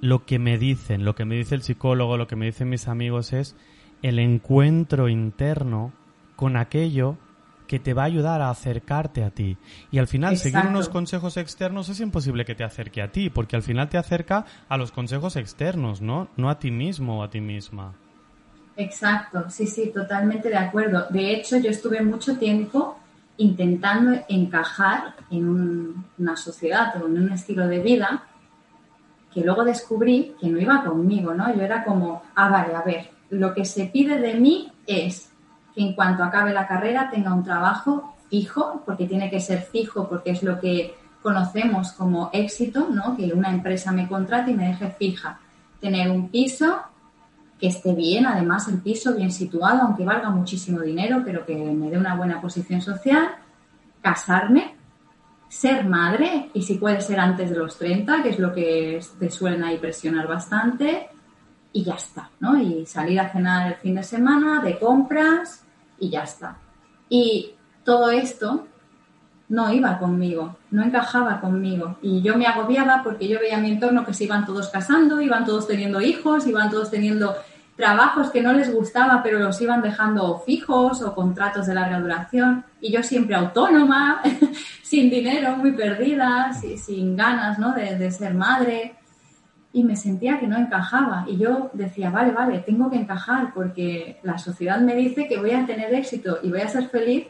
[0.00, 2.88] lo que me dicen, lo que me dice el psicólogo, lo que me dicen mis
[2.88, 3.56] amigos es
[4.02, 5.92] el encuentro interno
[6.40, 7.18] con aquello
[7.66, 9.58] que te va a ayudar a acercarte a ti.
[9.90, 13.56] Y al final, seguir unos consejos externos es imposible que te acerque a ti, porque
[13.56, 16.30] al final te acerca a los consejos externos, ¿no?
[16.38, 17.92] No a ti mismo o a ti misma.
[18.74, 21.08] Exacto, sí, sí, totalmente de acuerdo.
[21.10, 22.98] De hecho, yo estuve mucho tiempo
[23.36, 28.22] intentando encajar en una sociedad o en un estilo de vida
[29.30, 31.54] que luego descubrí que no iba conmigo, ¿no?
[31.54, 35.29] Yo era como, ah, vale, a ver, lo que se pide de mí es
[35.74, 40.08] que en cuanto acabe la carrera tenga un trabajo fijo, porque tiene que ser fijo,
[40.08, 43.16] porque es lo que conocemos como éxito, ¿no?
[43.16, 45.40] Que una empresa me contrate y me deje fija.
[45.80, 46.80] Tener un piso
[47.58, 51.90] que esté bien, además el piso bien situado, aunque valga muchísimo dinero, pero que me
[51.90, 53.28] dé una buena posición social,
[54.00, 54.74] casarme,
[55.48, 59.30] ser madre, y si puede ser antes de los 30, que es lo que te
[59.30, 61.10] suelen ahí presionar bastante,
[61.72, 62.60] y ya está, ¿no?
[62.60, 65.64] Y salir a cenar el fin de semana, de compras,
[65.98, 66.56] y ya está.
[67.08, 67.54] Y
[67.84, 68.66] todo esto
[69.48, 71.98] no iba conmigo, no encajaba conmigo.
[72.02, 75.44] Y yo me agobiaba porque yo veía mi entorno que se iban todos casando, iban
[75.44, 77.34] todos teniendo hijos, iban todos teniendo
[77.76, 82.64] trabajos que no les gustaba, pero los iban dejando fijos o contratos de larga duración.
[82.80, 84.22] Y yo siempre autónoma,
[84.82, 87.72] sin dinero, muy perdida, sin ganas ¿no?
[87.72, 88.94] de, ser madre.
[89.72, 91.24] Y me sentía que no encajaba.
[91.28, 95.52] Y yo decía, vale, vale, tengo que encajar porque la sociedad me dice que voy
[95.52, 97.26] a tener éxito y voy a ser feliz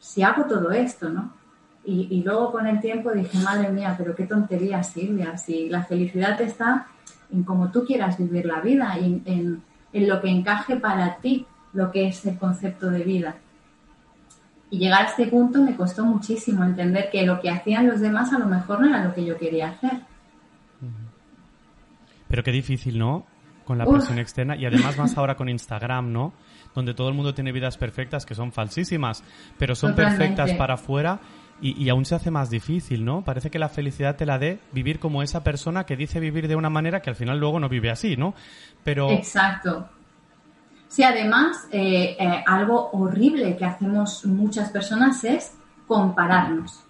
[0.00, 1.32] si hago todo esto, ¿no?
[1.84, 5.84] Y, y luego con el tiempo dije, madre mía, pero qué tontería, Silvia, si la
[5.84, 6.86] felicidad está
[7.30, 9.62] en cómo tú quieras vivir la vida, y en
[9.94, 13.36] en lo que encaje para ti lo que es el concepto de vida.
[14.70, 18.32] Y llegar a este punto me costó muchísimo entender que lo que hacían los demás
[18.32, 20.00] a lo mejor no era lo que yo quería hacer.
[22.34, 23.26] Pero qué difícil, ¿no?
[23.64, 26.32] Con la presión externa y además más ahora con Instagram, ¿no?
[26.74, 29.22] Donde todo el mundo tiene vidas perfectas que son falsísimas,
[29.56, 31.20] pero son perfectas para afuera
[31.60, 33.22] y, y, aún se hace más difícil, ¿no?
[33.22, 36.56] Parece que la felicidad te la dé vivir como esa persona que dice vivir de
[36.56, 38.34] una manera que al final luego no vive así, ¿no?
[38.82, 39.10] Pero...
[39.10, 39.88] Exacto.
[40.88, 45.52] Sí, además, eh, eh, algo horrible que hacemos muchas personas es
[45.86, 46.82] compararnos.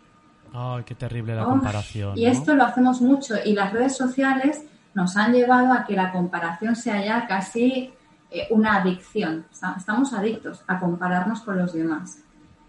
[0.55, 2.17] Ay, qué terrible la comparación.
[2.17, 6.13] Y esto lo hacemos mucho y las redes sociales nos han llevado a que la
[6.13, 7.93] comparación sea ya casi
[8.31, 9.47] eh, una adicción.
[9.77, 12.19] Estamos adictos a compararnos con los demás.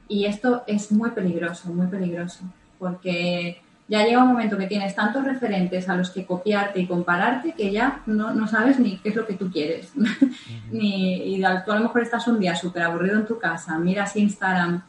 [0.07, 2.43] Y esto es muy peligroso, muy peligroso,
[2.77, 7.53] porque ya llega un momento que tienes tantos referentes a los que copiarte y compararte
[7.53, 9.91] que ya no, sabes ni qué es lo que tú quieres.
[10.71, 14.15] ni, y tú a lo mejor estás un día súper aburrido en tu casa, miras
[14.15, 14.83] Instagram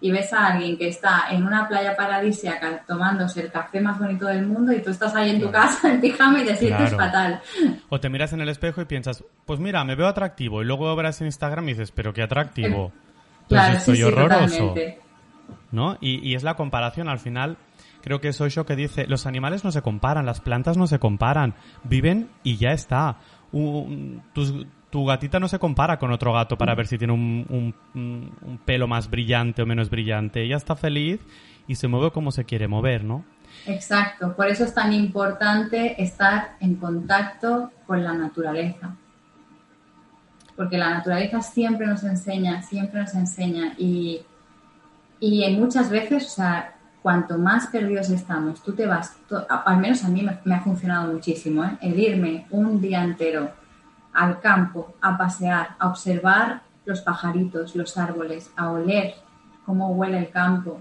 [0.00, 4.26] y ves a alguien que está en una playa paradisíaca tomándose el café más bonito
[4.26, 7.40] del mundo y tú estás ahí en tu casa en pijama y te sientes fatal.
[7.88, 10.62] O te miras en el espejo y piensas, pues mira, me veo atractivo.
[10.62, 12.92] Y luego verás en Instagram y dices, pero qué atractivo.
[13.48, 14.76] Claro, estoy sí, horroroso.
[15.72, 15.98] ¿No?
[16.00, 17.56] Y, y, es la comparación al final.
[18.00, 21.00] Creo que es Osho que dice, los animales no se comparan, las plantas no se
[21.00, 23.16] comparan, viven y ya está.
[24.90, 28.88] Tu gatita no se compara con otro gato para ver si tiene un, un, pelo
[28.88, 30.42] más brillante o menos brillante.
[30.42, 31.20] Ella está feliz
[31.66, 33.24] y se mueve como se quiere mover, ¿no?
[33.66, 38.96] Exacto, por eso es tan importante estar en contacto con la naturaleza
[40.60, 44.20] porque la naturaleza siempre nos enseña, siempre nos enseña y,
[45.18, 49.16] y muchas veces, o sea, cuanto más perdidos estamos, tú te vas,
[49.48, 51.78] al menos a mí me, ha funcionado muchísimo, ¿eh?
[51.80, 53.50] el irme un día entero
[54.12, 59.14] al campo, a pasear, a observar los pajaritos, los árboles, a oler
[59.64, 60.80] cómo huele el campo.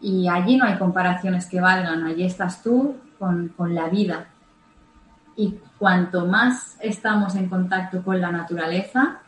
[0.00, 4.26] Y allí no hay comparaciones que valgan, allí estás tú con, con la vida,
[5.36, 9.20] y cuanto más estamos en contacto con la naturaleza,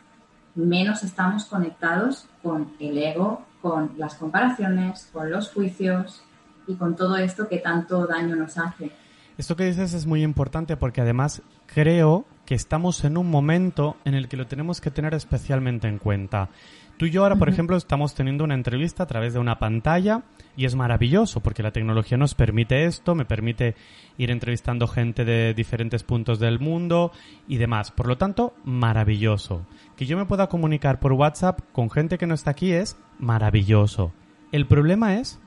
[0.54, 6.22] menos estamos conectados con el ego, con las comparaciones, con los juicios
[6.66, 8.92] y con todo esto que tanto daño nos hace.
[9.36, 14.14] Esto que dices es muy importante porque además creo que estamos en un momento en
[14.14, 16.50] el que lo tenemos que tener especialmente en cuenta.
[16.96, 20.22] Tú y yo ahora, por ejemplo, estamos teniendo una entrevista a través de una pantalla
[20.56, 23.74] y es maravilloso porque la tecnología nos permite esto, me permite
[24.16, 27.10] ir entrevistando gente de diferentes puntos del mundo
[27.48, 27.90] y demás.
[27.90, 29.66] Por lo tanto, maravilloso.
[29.96, 34.12] Que yo me pueda comunicar por WhatsApp con gente que no está aquí es maravilloso.
[34.52, 35.40] El problema es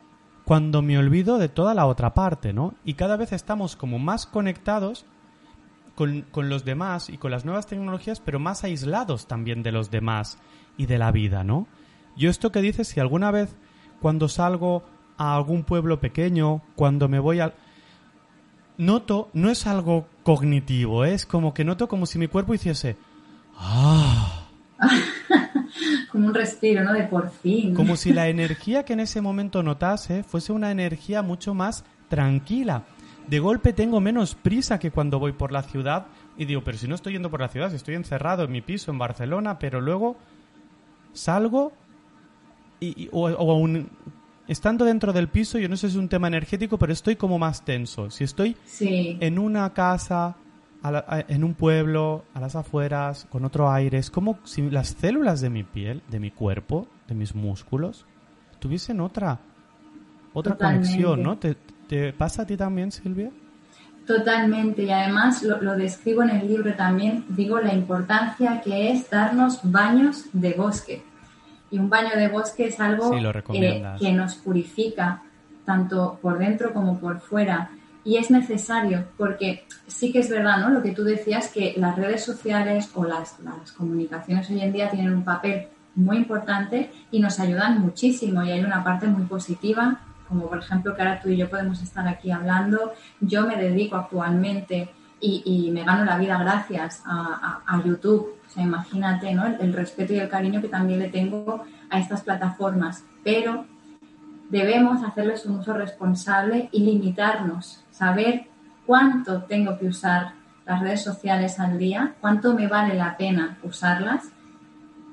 [0.44, 2.74] cuando me olvido de toda la otra parte, ¿no?
[2.84, 5.06] Y cada vez estamos como más conectados
[5.98, 9.90] con, con, los demás y con las nuevas tecnologías, pero más aislados también de los
[9.90, 10.38] demás
[10.78, 11.68] y de la vida, ¿no?
[12.16, 13.56] Yo esto que dices, si alguna vez
[14.00, 14.84] cuando salgo
[15.18, 17.56] a algún pueblo pequeño, cuando me voy al...
[18.78, 21.16] Noto, no es algo cognitivo, ¿eh?
[21.16, 22.96] es como que noto como si mi cuerpo hiciese...
[23.58, 24.44] ¡Ah!
[26.12, 26.94] como un respiro, ¿no?
[26.94, 27.74] De por fin.
[27.74, 32.84] Como si la energía que en ese momento notase fuese una energía mucho más tranquila.
[33.28, 36.88] De golpe tengo menos prisa que cuando voy por la ciudad y digo, pero si
[36.88, 39.82] no estoy yendo por la ciudad, si estoy encerrado en mi piso en Barcelona, pero
[39.82, 40.16] luego
[41.14, 41.74] salgo
[42.80, 43.90] y, o, aún
[44.48, 47.38] estando dentro del piso, yo no sé si es un tema energético, pero estoy como
[47.38, 48.10] más tenso.
[48.10, 50.38] Si estoy en una casa,
[51.28, 55.50] en un pueblo, a las afueras, con otro aire, es como si las células de
[55.50, 58.06] mi piel, de mi cuerpo, de mis músculos,
[58.60, 59.40] tuviesen otra,
[60.34, 61.38] otra conexión, ¿no?
[61.38, 61.58] ¿Te,
[61.88, 63.32] ¿Te, pasa a ti también, Silvia?
[64.06, 69.10] Totalmente, y además lo, lo, describo en el libro también, digo la importancia que es
[69.10, 71.04] darnos baños de bosque.
[71.70, 73.12] Y un baño de bosque es algo
[74.00, 75.22] que nos purifica
[75.66, 77.70] tanto por dentro como por fuera.
[78.06, 80.70] Y es necesario porque sí que es verdad, ¿no?
[80.70, 84.90] Lo que tú decías, que las redes sociales o las, las comunicaciones hoy en día
[84.90, 88.42] tienen un papel muy importante y nos ayudan muchísimo.
[88.44, 91.82] Y hay una parte muy positiva, como por ejemplo que ahora tú y yo podemos
[91.82, 92.94] estar aquí hablando.
[93.20, 99.46] Yo me dedico actualmente y, me gano la vida gracias a YouTube imagínate ¿no?
[99.46, 103.66] el, respeto y el cariño que también le tengo a estas plataformas, pero
[104.50, 108.48] debemos hacerles un uso responsable y limitarnos, saber
[108.86, 110.34] cuánto tengo que usar
[110.66, 114.30] las redes sociales al día, cuánto me vale la pena usarlas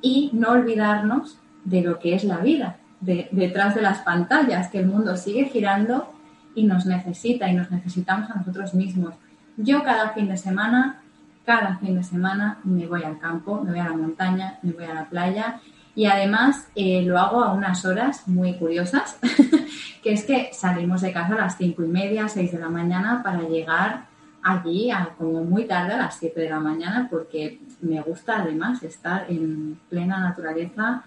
[0.01, 4.87] y no olvidarnos de lo que es la vida, detrás de las pantallas, que el
[4.87, 6.13] mundo sigue girando
[6.55, 9.15] y nos necesita y nos necesitamos a nosotros mismos.
[9.57, 11.01] Yo cada fin de semana
[11.45, 14.85] cada fin de semana me voy al campo, me voy a la montaña, me voy
[14.85, 15.61] a la playa
[15.95, 19.19] y además eh, lo hago a unas horas muy curiosas,
[20.03, 23.23] que es que salimos de casa a las cinco y media, seis de la mañana
[23.23, 24.07] para llegar
[24.43, 28.83] allí a como muy tarde a las siete de la mañana porque me gusta además
[28.83, 31.05] estar en plena naturaleza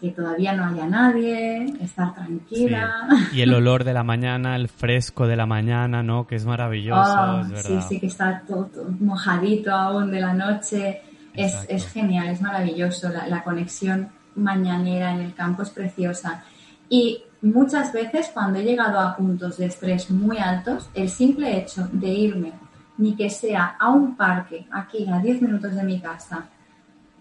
[0.00, 3.08] que todavía no haya nadie, estar tranquila.
[3.32, 6.26] Y el olor de la mañana, el fresco de la mañana, ¿no?
[6.26, 11.00] Que es maravilloso, ah, Sí, sí, que está todo, mojadito aún de la noche.
[11.34, 13.08] Es, es, genial, es maravilloso.
[13.08, 16.44] La, la conexión mañanera en el campo es preciosa.
[16.88, 21.88] Y muchas veces cuando he llegado a puntos de estrés muy altos, el simple hecho
[21.92, 22.52] de irme,
[22.98, 26.48] ni que sea a un parque, aquí a 10 minutos de mi casa,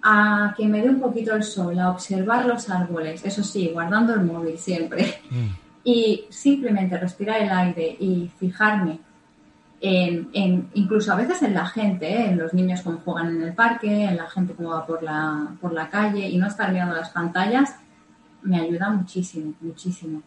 [0.07, 4.13] a que me dé un poquito el sol, a observar los árboles, eso sí, guardando
[4.13, 5.47] el móvil siempre, mm.
[5.83, 8.99] y simplemente respirar el aire y fijarme
[9.81, 12.29] en, incluso a veces en la gente, ¿eh?
[12.29, 15.55] en los niños como juegan en el parque, en la gente como va por la,
[15.59, 17.75] por la calle y no estar mirando las pantallas,
[18.43, 20.21] me ayuda muchísimo, muchísimo.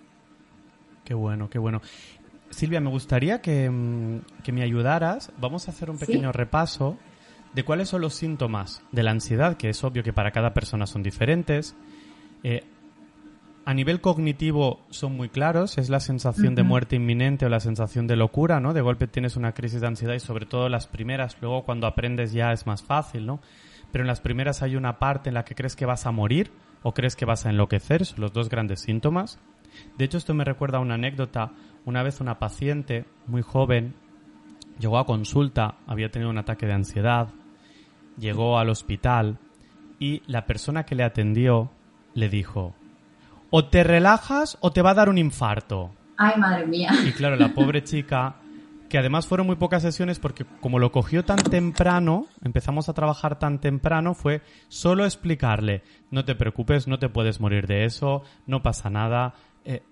[1.05, 1.81] Qué bueno, qué bueno.
[2.51, 5.31] Silvia, me gustaría que, mm, que me ayudaras.
[5.41, 6.97] Vamos a hacer un pequeño repaso
[7.55, 10.87] de cuáles son los síntomas de la ansiedad, que es obvio que para cada persona
[10.87, 11.77] son diferentes.
[12.43, 12.65] Eh,
[13.65, 18.07] a nivel cognitivo son muy claros, es la sensación de muerte inminente o la sensación
[18.07, 18.73] de locura, ¿no?
[18.73, 22.33] De golpe tienes una crisis de ansiedad y sobre todo las primeras, luego cuando aprendes
[22.33, 23.41] ya es más fácil, ¿no?
[23.93, 26.51] Pero en las primeras hay una parte en la que crees que vas a morir
[26.83, 29.39] o crees que vas a enloquecer, son los dos grandes síntomas.
[29.99, 31.53] De hecho, esto me recuerda a una anécdota.
[31.85, 33.95] Una vez una paciente muy joven
[34.79, 37.29] llegó a consulta, había tenido un ataque de ansiedad,
[38.19, 39.39] llegó al hospital
[39.99, 41.71] y la persona que le atendió
[42.15, 42.75] le dijo,
[43.51, 45.91] o te relajas o te va a dar un infarto.
[46.17, 46.91] Ay, madre mía.
[47.07, 48.37] Y claro, la pobre chica,
[48.89, 53.39] que además fueron muy pocas sesiones porque como lo cogió tan temprano, empezamos a trabajar
[53.39, 58.63] tan temprano, fue solo explicarle, no te preocupes, no te puedes morir de eso, no
[58.63, 59.35] pasa nada.
[59.65, 59.83] Eh,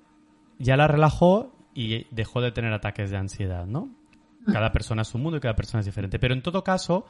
[0.59, 3.91] ya la relajó y dejó de tener ataques de ansiedad, ¿no?
[4.51, 6.19] Cada persona es un mundo y cada persona es diferente.
[6.19, 7.07] Pero en todo caso,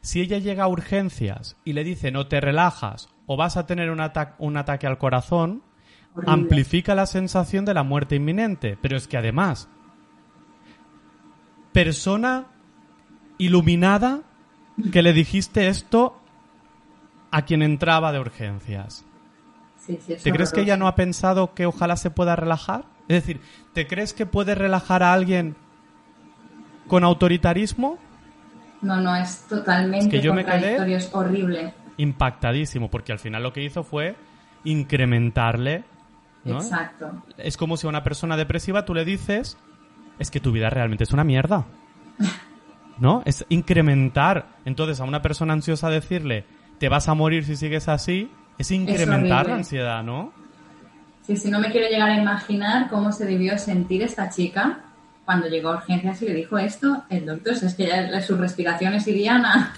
[0.00, 3.90] si ella llega a urgencias y le dice no te relajas o vas a tener
[3.90, 4.00] un,
[4.38, 5.62] un ataque al corazón,
[6.26, 8.78] amplifica la sensación de la muerte inminente.
[8.80, 9.68] Pero es que además,
[11.72, 12.46] persona
[13.38, 14.22] iluminada
[14.92, 16.20] que le dijiste esto
[17.30, 19.04] a quien entraba de urgencias.
[19.86, 22.86] ¿Te crees que ella no ha pensado que ojalá se pueda relajar?
[23.08, 23.40] Es decir,
[23.72, 25.56] ¿te crees que puede relajar a alguien
[26.88, 27.98] con autoritarismo?
[28.82, 31.74] No, no, es totalmente que yo me quedé es horrible.
[31.96, 34.16] Impactadísimo, porque al final lo que hizo fue
[34.64, 35.84] incrementarle.
[36.44, 37.24] Exacto.
[37.38, 39.56] Es como si a una persona depresiva tú le dices,
[40.18, 41.64] es que tu vida realmente es una mierda.
[42.98, 43.22] ¿no?
[43.24, 44.46] Es incrementar.
[44.64, 46.44] Entonces, a una persona ansiosa decirle,
[46.78, 50.32] te vas a morir si sigues así, es incrementar la ansiedad, ¿no?
[51.22, 54.80] Sí, si no me quiero llegar a imaginar cómo se debió sentir esta chica
[55.26, 59.06] cuando llegó a urgencias y le dijo esto, el doctor, es que ya sus respiraciones
[59.08, 59.74] irían a,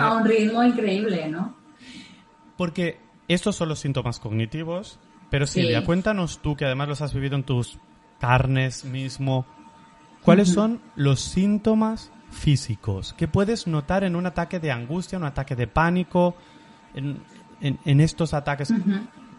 [0.00, 1.54] a un ritmo increíble, ¿no?
[2.56, 2.98] Porque
[3.28, 4.98] estos son los síntomas cognitivos,
[5.30, 7.78] pero Silvia, cuéntanos tú, que además los has vivido en tus
[8.18, 9.44] carnes mismo,
[10.22, 15.54] ¿cuáles son los síntomas físicos que puedes notar en un ataque de angustia, un ataque
[15.56, 16.36] de pánico,
[16.94, 17.20] en,
[17.60, 18.72] en, estos ataques,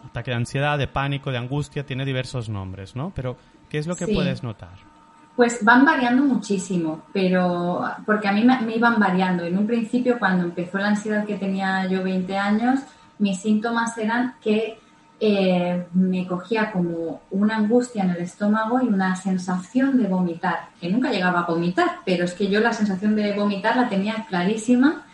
[0.04, 3.12] ataque de ansiedad, de pánico, de angustia, tiene diversos nombres, ¿no?
[3.12, 3.36] Pero,
[3.68, 4.95] ¿qué es lo que puedes notar?
[5.36, 9.44] Pues van variando muchísimo, pero porque a mí me, iban variando.
[9.44, 12.80] En un principio, cuando empezó la ansiedad que tenía yo 20 años,
[13.18, 14.78] mis síntomas eran que
[15.20, 20.90] eh, me cogía como una angustia en el estómago y una sensación de vomitar, que
[20.90, 25.04] nunca llegaba a vomitar, pero es que yo la sensación de vomitar la tenía clarísima,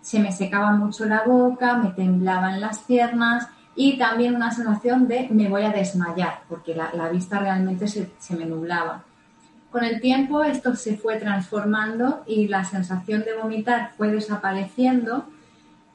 [0.00, 5.28] se me secaba mucho la boca, me temblaban las piernas y también una sensación de
[5.30, 9.04] me voy a desmayar, porque la, vista realmente se, se me nublaba.
[9.70, 15.26] Con el tiempo esto se fue transformando y la sensación de vomitar fue desapareciendo,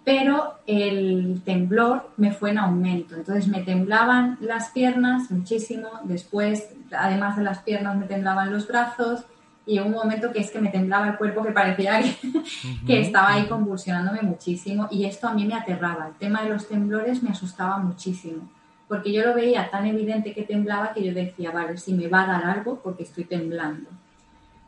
[0.05, 3.15] pero el temblor me fue en aumento.
[3.15, 9.26] Entonces me temblaban las piernas muchísimo, después, además de las piernas, me temblaban los brazos
[9.65, 13.34] y un momento que es que me temblaba el cuerpo que parecía que, que estaba
[13.34, 16.07] ahí convulsionándome muchísimo y esto a mí me aterraba.
[16.07, 18.47] El tema de los temblores me asustaba muchísimo
[18.88, 22.23] porque yo lo veía tan evidente que temblaba que yo decía, vale, si me va
[22.23, 23.89] a dar algo porque estoy temblando.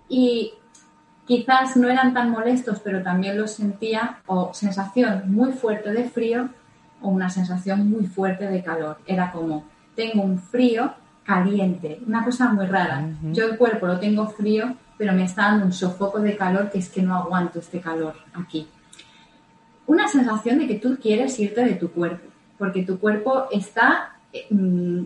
[0.10, 0.54] Y
[1.26, 6.50] quizás no eran tan molestos, pero también los sentía o sensación muy fuerte de frío
[7.02, 8.98] o una sensación muy fuerte de calor.
[9.06, 9.66] Era como,
[9.96, 10.94] tengo un frío
[11.24, 13.08] caliente, una cosa muy rara.
[13.34, 16.80] Yo el cuerpo lo tengo frío, pero me está dando un sofoco de calor que
[16.80, 18.68] es que no aguanto este calor aquí.
[19.86, 24.48] Una sensación de que tú quieres irte de tu cuerpo porque tu cuerpo está eh,
[24.50, 25.06] mm,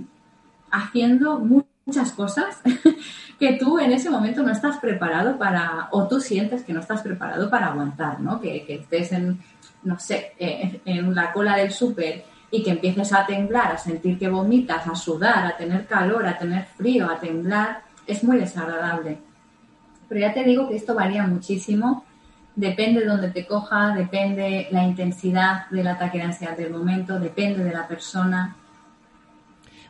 [0.71, 2.61] haciendo muchas cosas
[3.39, 7.01] que tú en ese momento no estás preparado para, o tú sientes que no estás
[7.01, 8.39] preparado para aguantar, ¿no?
[8.39, 9.39] Que, estés en,
[9.83, 14.19] no sé, eh, en la cola del súper y que empieces a temblar, a sentir
[14.19, 19.19] que vomitas, a sudar, a tener calor, a tener frío, a temblar, es muy desagradable.
[20.09, 22.05] Pero ya te digo que esto varía muchísimo
[22.55, 27.63] depende de dónde te coja, depende la intensidad del ataque de ansiedad del momento, depende
[27.63, 28.55] de la persona.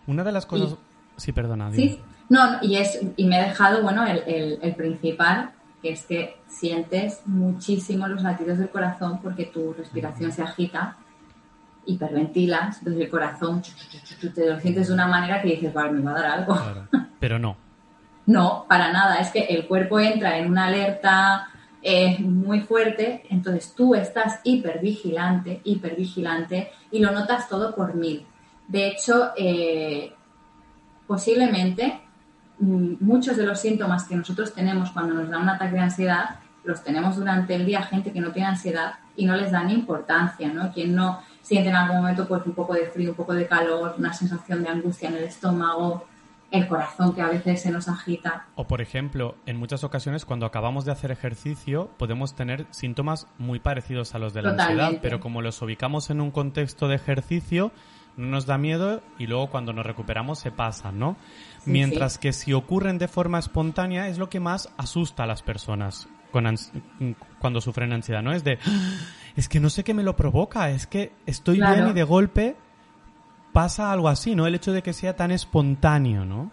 [0.08, 0.78] Una de las cosas...
[1.18, 1.72] sí, perdona.
[1.72, 2.00] Sí,
[2.30, 5.52] no, y, es, y me he dejado, bueno, el, el, principal,
[5.82, 10.98] que es que sientes muchísimo los latidos del corazón porque tu respiración se agita,
[11.86, 13.62] hiperventilas, entonces el corazón
[14.34, 16.58] te lo sientes de una manera que dices, vale, me va a dar algo.
[17.20, 17.58] pero no.
[18.28, 21.50] no, para nada, es que el cuerpo entra en una alerta
[21.82, 28.26] es muy fuerte, entonces tú estás hipervigilante, hipervigilante y lo notas todo por mil.
[28.68, 30.14] De hecho, eh,
[31.08, 32.00] posiblemente
[32.60, 36.40] mm, muchos de los síntomas que nosotros tenemos cuando nos da un ataque de ansiedad
[36.64, 39.74] los tenemos durante el día gente que no tiene ansiedad y no les da ni
[39.74, 40.72] importancia, ¿no?
[40.72, 43.96] Quien no siente en algún momento pues un poco de frío, un poco de calor,
[43.98, 46.06] una sensación de angustia en el estómago,
[46.52, 48.48] el corazón que a veces se nos agita.
[48.56, 53.60] O por ejemplo, en muchas ocasiones cuando acabamos de hacer ejercicio podemos tener síntomas muy
[53.60, 57.72] parecidos a los de la ansiedad, pero como los ubicamos en un contexto de ejercicio,
[58.18, 61.16] no nos da miedo y luego cuando nos recuperamos se pasan, ¿no?
[61.66, 66.10] Mientras que si ocurren de forma espontánea es lo que más asusta a las personas
[67.40, 68.34] cuando sufren ansiedad, ¿no?
[68.34, 69.00] Es de, ah,
[69.36, 72.56] es que no sé qué me lo provoca, es que estoy bien y de golpe
[73.52, 74.48] pasa algo así, ¿no?
[74.48, 76.52] El hecho de que sea tan espontáneo, ¿no?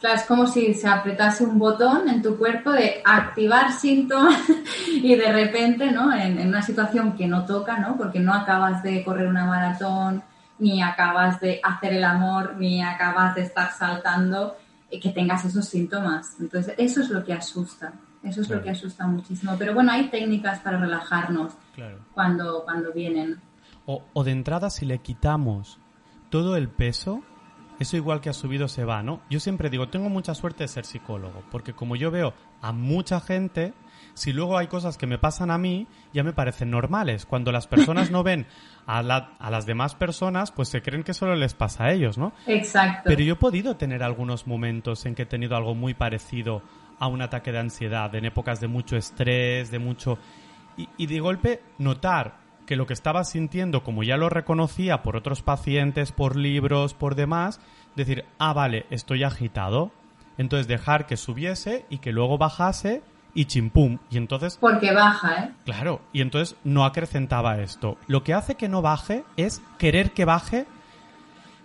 [0.00, 4.40] Claro, es como si se apretase un botón en tu cuerpo de activar síntomas
[4.88, 6.12] y de repente, ¿no?
[6.14, 7.96] En, una situación que no toca, ¿no?
[7.98, 10.22] Porque no acabas de correr una maratón,
[10.58, 14.56] ni acabas de hacer el amor, ni acabas de estar saltando,
[14.90, 16.36] y que tengas esos síntomas.
[16.40, 17.92] Entonces, eso es lo que asusta.
[18.22, 19.54] Eso es lo que asusta muchísimo.
[19.58, 21.54] Pero bueno, hay técnicas para relajarnos
[22.14, 23.40] cuando, cuando vienen.
[23.86, 25.78] O, o de entrada, si le quitamos
[26.30, 27.22] todo el peso,
[27.78, 29.20] eso igual que ha subido se va, ¿no?
[29.30, 33.20] Yo siempre digo, tengo mucha suerte de ser psicólogo, porque como yo veo a mucha
[33.20, 33.72] gente,
[34.14, 37.26] si luego hay cosas que me pasan a mí, ya me parecen normales.
[37.26, 38.46] Cuando las personas no ven
[38.86, 42.32] a, a las demás personas, pues se creen que solo les pasa a ellos, ¿no?
[42.46, 43.04] Exacto.
[43.06, 46.62] Pero yo he podido tener algunos momentos en que he tenido algo muy parecido
[46.98, 50.18] a un ataque de ansiedad, en épocas de mucho estrés, de mucho...
[50.76, 55.16] Y, y de golpe notar que lo que estaba sintiendo, como ya lo reconocía por
[55.16, 57.58] otros pacientes, por libros, por demás,
[57.96, 59.90] decir, ah, vale, estoy agitado.
[60.38, 63.02] Entonces dejar que subiese y que luego bajase
[63.34, 63.98] y chimpum.
[64.08, 64.56] Y entonces...
[64.60, 65.50] Porque baja, ¿eh?
[65.64, 67.98] Claro, y entonces no acrecentaba esto.
[68.06, 70.68] Lo que hace que no baje es querer que baje,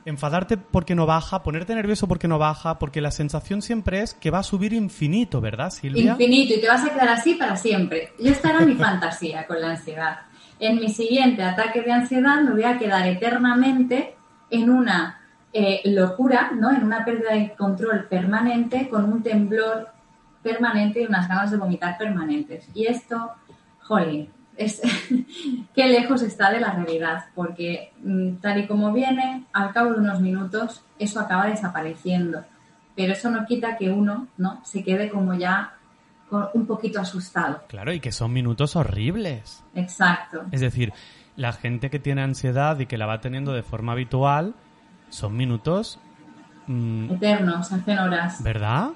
[0.06, 4.32] enfadarte porque no baja, ponerte nervioso porque no baja, porque la sensación siempre es que
[4.32, 6.14] va a subir infinito, ¿verdad, Silvia?
[6.14, 8.14] Infinito, y te vas a quedar así para siempre.
[8.18, 10.22] Y esta era mi fantasía con la ansiedad.
[10.60, 14.16] En mi siguiente ataque de ansiedad me voy a quedar eternamente
[14.50, 15.20] en una
[15.52, 16.72] eh, locura, ¿no?
[16.72, 19.90] En una pérdida de control permanente, con un temblor
[20.42, 22.68] permanente y unas ganas de vomitar permanentes.
[22.74, 23.32] Y esto,
[23.82, 24.82] jolín, es
[25.76, 30.00] qué lejos está de la realidad, porque mm, tal y como viene, al cabo de
[30.00, 32.44] unos minutos, eso acaba desapareciendo.
[32.96, 34.62] Pero eso no quita que uno, ¿no?
[34.64, 35.75] Se quede como ya
[36.32, 37.64] un poquito asustado.
[37.68, 39.64] Claro, y que son minutos horribles.
[39.76, 40.44] Exacto.
[40.52, 40.94] Es decir,
[41.36, 44.56] la gente que tiene ansiedad y que la va teniendo de forma habitual,
[45.10, 46.00] son minutos...
[46.68, 48.42] Mm, Eternos, hacen horas.
[48.42, 48.90] ¿Verdad?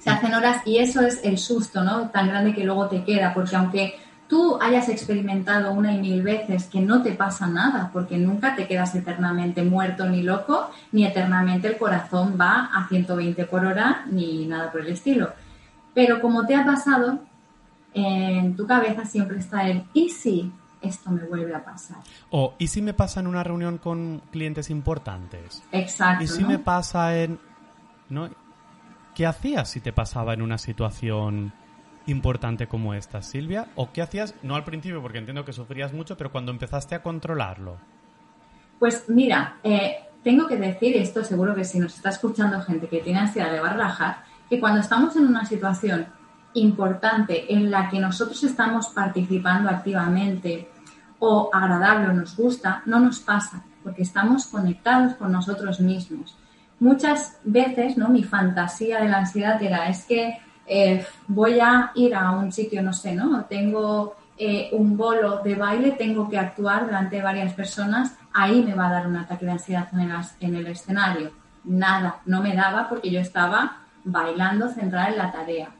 [0.00, 2.08] Se hacen horas y eso es el susto, ¿no?
[2.08, 3.94] Tan grande que luego te queda, porque aunque
[4.28, 8.66] tú hayas experimentado una y mil veces que no te pasa nada, porque nunca te
[8.66, 14.46] quedas eternamente muerto ni loco, ni eternamente el corazón va a 120 por hora, ni
[14.46, 15.32] nada por el estilo.
[15.98, 17.18] Pero como te ha pasado,
[17.92, 21.96] en tu cabeza siempre está el ¿y si esto me vuelve a pasar?
[22.30, 25.60] O ¿y si me pasa en una reunión con clientes importantes?
[25.72, 26.22] Exacto.
[26.22, 27.40] ¿Y si me pasa en...
[28.10, 28.30] ¿no?
[29.12, 31.52] ¿Qué hacías si te pasaba en una situación
[32.06, 33.66] importante como esta, Silvia?
[33.74, 37.02] ¿O qué hacías, no al principio, porque entiendo que sufrías mucho, pero cuando empezaste a
[37.02, 37.76] controlarlo?
[38.78, 43.00] Pues mira, eh, tengo que decir, esto seguro que si nos está escuchando gente que
[43.00, 46.06] tiene ansiedad a relajar, que cuando estamos en una situación
[46.54, 50.68] importante en la que nosotros estamos participando activamente
[51.18, 56.36] o agradable o nos gusta, no nos pasa, porque estamos conectados con nosotros mismos.
[56.80, 58.08] Muchas veces, ¿no?
[58.08, 62.82] Mi fantasía de la ansiedad era, es que eh, voy a ir a un sitio,
[62.82, 63.44] no sé, ¿no?
[63.46, 68.74] Tengo eh, un bolo de baile, tengo que actuar delante de varias personas, ahí me
[68.74, 71.32] va a dar un ataque de ansiedad en el, en el escenario.
[71.64, 75.70] Nada, no me daba porque yo estaba bailando centrada en la tarea.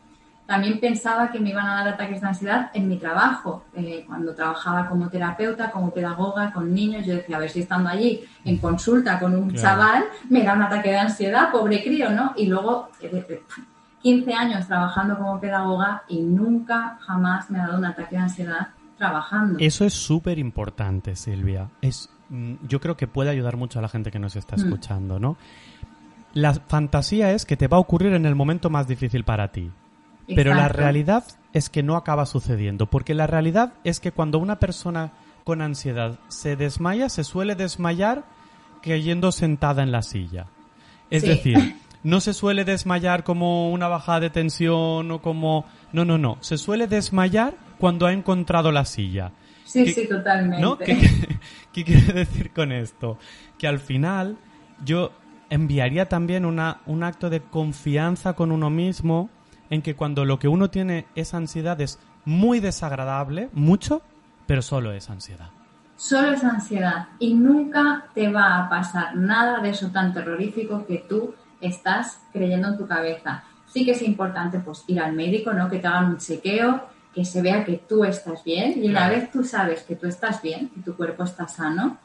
[0.48, 3.64] También pensaba que me iban a dar ataques de ansiedad en mi trabajo.
[3.74, 7.90] Eh, cuando trabajaba como terapeuta, como pedagoga, con niños, yo decía, a ver si estando
[7.90, 12.32] allí en consulta con un chaval, me da un ataque de ansiedad, pobre crío, ¿no?
[12.34, 12.88] Y luego,
[14.00, 18.22] 15 eh, años trabajando como pedagoga y nunca, jamás me ha dado un ataque de
[18.22, 19.58] ansiedad trabajando.
[19.60, 21.68] Eso es súper importante, Silvia.
[21.82, 24.60] Es, mm, yo creo que puede ayudar mucho a la gente que nos está mm.
[24.60, 25.36] escuchando, ¿no?
[26.34, 29.70] La fantasía es que te va a ocurrir en el momento más difícil para ti.
[30.34, 31.24] Pero la realidad
[31.54, 35.12] es que no acaba sucediendo, porque la realidad es que cuando una persona
[35.44, 38.24] con ansiedad se desmaya, se suele desmayar
[38.82, 40.46] cayendo sentada en la silla.
[41.10, 45.64] Es decir, no se suele desmayar como una bajada de tensión o como...
[45.92, 46.36] No, no, no.
[46.40, 49.32] Se suele desmayar cuando ha encontrado la silla.
[49.64, 50.84] Sí, sí, totalmente.
[51.72, 53.18] ¿Qué, quiere decir con esto?
[53.58, 54.38] Que al final
[54.84, 55.12] yo
[55.50, 59.30] enviaría también una, un acto de confianza con uno mismo
[59.70, 64.02] en que cuando lo que uno tiene es ansiedad es muy desagradable, mucho,
[64.46, 65.50] pero solo es ansiedad.
[65.96, 71.04] Solo es ansiedad y nunca te va a pasar nada de eso tan terrorífico que
[71.08, 73.42] tú estás creyendo en tu cabeza.
[73.66, 75.68] Sí que es importante pues ir al médico, ¿no?
[75.68, 76.82] Que te hagan un chequeo,
[77.14, 80.40] que se vea que tú estás bien y una vez tú sabes que tú estás
[80.40, 81.98] bien, que tu cuerpo está sano,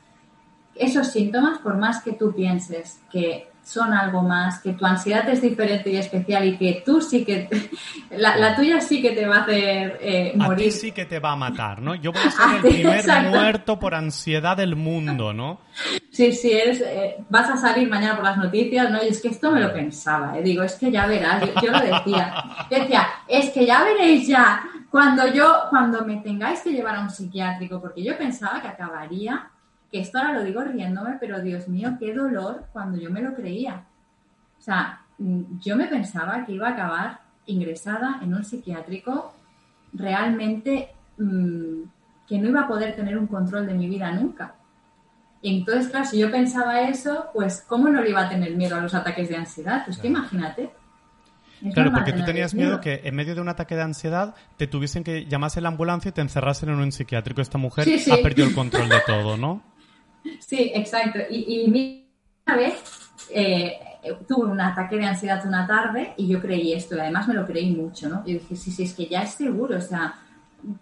[0.76, 5.41] esos síntomas, por más que tú pienses que son algo más, que tu ansiedad es
[5.41, 7.47] diferente y especial y que tú sí que,
[8.11, 10.67] la, tuya sí que te va a hacer eh, morir.
[10.67, 11.95] A ti sí que te va a matar, ¿no?
[11.95, 15.61] Yo voy a ser el primer muerto por ansiedad del mundo, ¿no?
[16.11, 19.01] Sí, sí, eres, eh, vas a salir mañana por las noticias, ¿no?
[19.01, 20.43] Y es que esto me lo pensaba, ¿eh?
[20.43, 22.34] Digo, es que ya verás, yo, lo decía.
[22.69, 24.61] decía, es que ya veréis ya,
[24.91, 29.49] cuando yo, cuando me tengáis que llevar a un psiquiátrico, porque yo pensaba que acabaría
[29.93, 33.35] que esto ahora lo digo riéndome, pero Dios mío, qué dolor cuando yo me lo
[33.35, 33.83] creía.
[34.57, 39.35] O sea, mm, yo me pensaba que iba a acabar ingresada en un psiquiátrico
[39.93, 40.89] realmente
[41.19, 41.83] mm,
[42.27, 44.55] que no iba a poder tener un control de mi vida nunca.
[45.43, 48.75] Y entonces, claro, si yo pensaba eso, pues ¿cómo no le iba a tener miedo
[48.75, 49.83] a los ataques de ansiedad?
[49.85, 50.71] Pues que imagínate.
[51.71, 52.81] claro, porque tú tenías miedo.
[52.81, 56.13] que en medio de un ataque de ansiedad te tuviesen que llamarse la ambulancia y
[56.13, 57.41] te encerrasen en un psiquiátrico.
[57.41, 59.61] Esta mujer ha perdido el control de todo, ¿no?
[60.39, 61.19] Sí, exacto.
[61.30, 62.05] Y, y
[62.45, 62.84] una vez
[63.30, 63.80] eh,
[64.28, 67.45] tuve un ataque de ansiedad una tarde y yo creí esto, y además me lo
[67.45, 68.26] creí mucho, ¿no?
[68.26, 70.15] Yo dije, sí, sí, es que ya es seguro, o sea,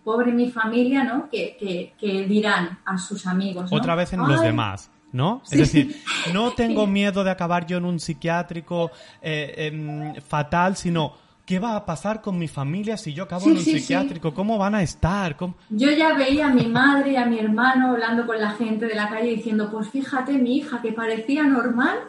[0.04, 1.30] pobre mi familia, ¿no?
[1.30, 3.72] Que, que, dirán a sus amigos.
[3.72, 4.90] Otra vez en los demás.
[5.12, 5.42] ¿no?
[5.52, 6.02] Es decir,
[6.34, 11.14] no tengo miedo de acabar yo en un psiquiátrico eh, em, fatal, sino
[11.52, 14.34] ¿qué va a pasar con mi familia si yo acabo en un psiquiátrico?
[14.34, 15.36] ¿Cómo van a estar?
[15.70, 18.96] Yo ya veía a mi madre y a mi hermano hablando con la gente de
[18.96, 22.00] la calle diciendo, pues fíjate, mi hija que parecía normal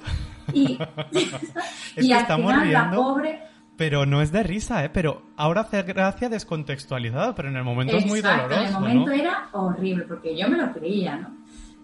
[0.53, 0.79] y,
[1.97, 3.41] y al final la pobre...
[3.77, 4.91] Pero no es de risa, ¿eh?
[4.91, 9.11] Pero ahora hace gracia descontextualizado, pero en el momento es muy doloroso, en el momento
[9.11, 11.31] era horrible, porque yo me lo creía, ¿no?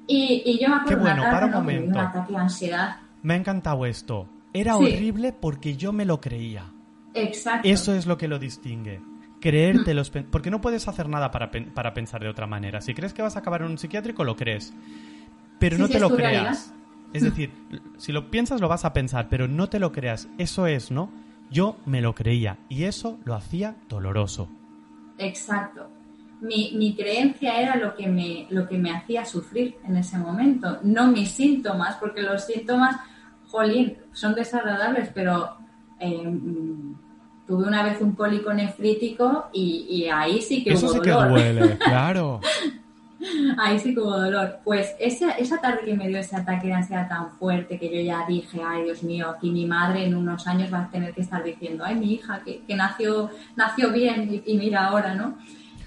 [0.06, 1.98] Y, yo me acuerdo Qué bueno, para un momento.
[1.98, 2.96] un ataque de ansiedad.
[3.24, 4.28] Me ha encantado esto.
[4.52, 6.66] Era horrible porque yo me lo creía.
[7.22, 7.68] Exacto.
[7.68, 9.00] Eso es lo que lo distingue.
[9.40, 10.10] Creerte los...
[10.10, 12.80] Porque no puedes hacer nada para, para pensar de otra manera.
[12.80, 14.72] Si crees que vas a acabar en un psiquiátrico, lo crees.
[15.58, 16.72] Pero no te lo creas.
[17.12, 17.52] Es decir,
[17.96, 20.28] si lo piensas, lo vas a pensar, pero no te lo creas.
[20.38, 21.10] Eso es, ¿no?
[21.50, 24.48] Yo me lo creía y eso lo hacía doloroso.
[25.16, 25.88] Exacto
[26.40, 30.78] mi, mi, creencia era lo que, me, lo que me hacía sufrir en ese momento,
[30.82, 32.96] no mis síntomas, porque los síntomas,
[33.48, 35.56] jolín, son desagradables, pero
[35.98, 36.32] eh,
[37.48, 41.34] tuve una vez un cólico nefrítico y, ahí sí que Eso hubo sí dolor.
[41.34, 42.40] que duele, claro.
[43.56, 44.58] ahí sí que hubo dolor.
[44.62, 48.02] Pues esa, esa tarde que me dio ese ataque de ansiedad tan fuerte que yo
[48.02, 51.22] ya dije, ay Dios mío, aquí mi madre en unos años va a tener que
[51.22, 55.38] estar diciendo, ay mi hija que, que nació, nació bien y, y mira ahora, ¿no?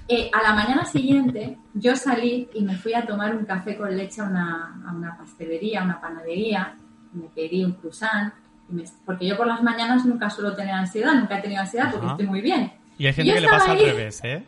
[0.07, 3.95] Eh, a la mañana siguiente yo salí y me fui a tomar un café con
[3.95, 6.76] leche a una, a una pastelería, a una panadería,
[7.14, 8.34] me pedí un croissant,
[9.05, 12.28] porque yo por las mañanas nunca suelo tener ansiedad, nunca he tenido ansiedad porque estoy
[12.28, 12.72] muy bien.
[12.97, 14.43] Y hay gente que le pasa al revés, ¿eh?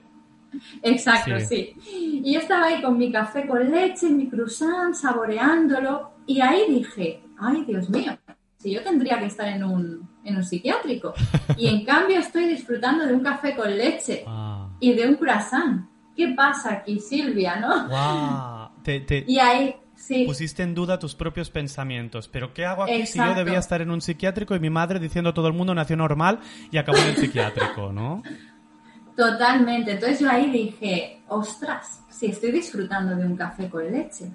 [0.83, 1.75] Exacto, sí.
[1.91, 7.23] Y yo estaba ahí con mi café con leche, mi croissant, saboreándolo, y ahí dije,
[7.39, 8.17] ay Dios mío,
[8.57, 11.13] si yo tendría que estar en un, en un psiquiátrico.
[11.57, 14.23] Y en cambio estoy disfrutando de un café con leche.
[14.27, 14.53] Ah
[14.83, 15.87] y de un croissant.
[16.15, 17.87] ¿Qué pasa aquí, Silvia, no?
[19.25, 19.75] y ahí
[20.07, 20.25] sí.
[20.25, 22.27] pusiste en duda tus propios pensamientos.
[22.27, 25.31] ¿Pero qué hago aquí si yo debía estar en un psiquiátrico y mi madre diciendo
[25.31, 26.39] a todo el mundo nació normal
[26.71, 28.23] y acabó en el psiquiátrico, ¿no?
[29.15, 29.91] Totalmente.
[29.91, 34.31] Entonces yo ahí dije, ostras, si estoy disfrutando de un café con leche.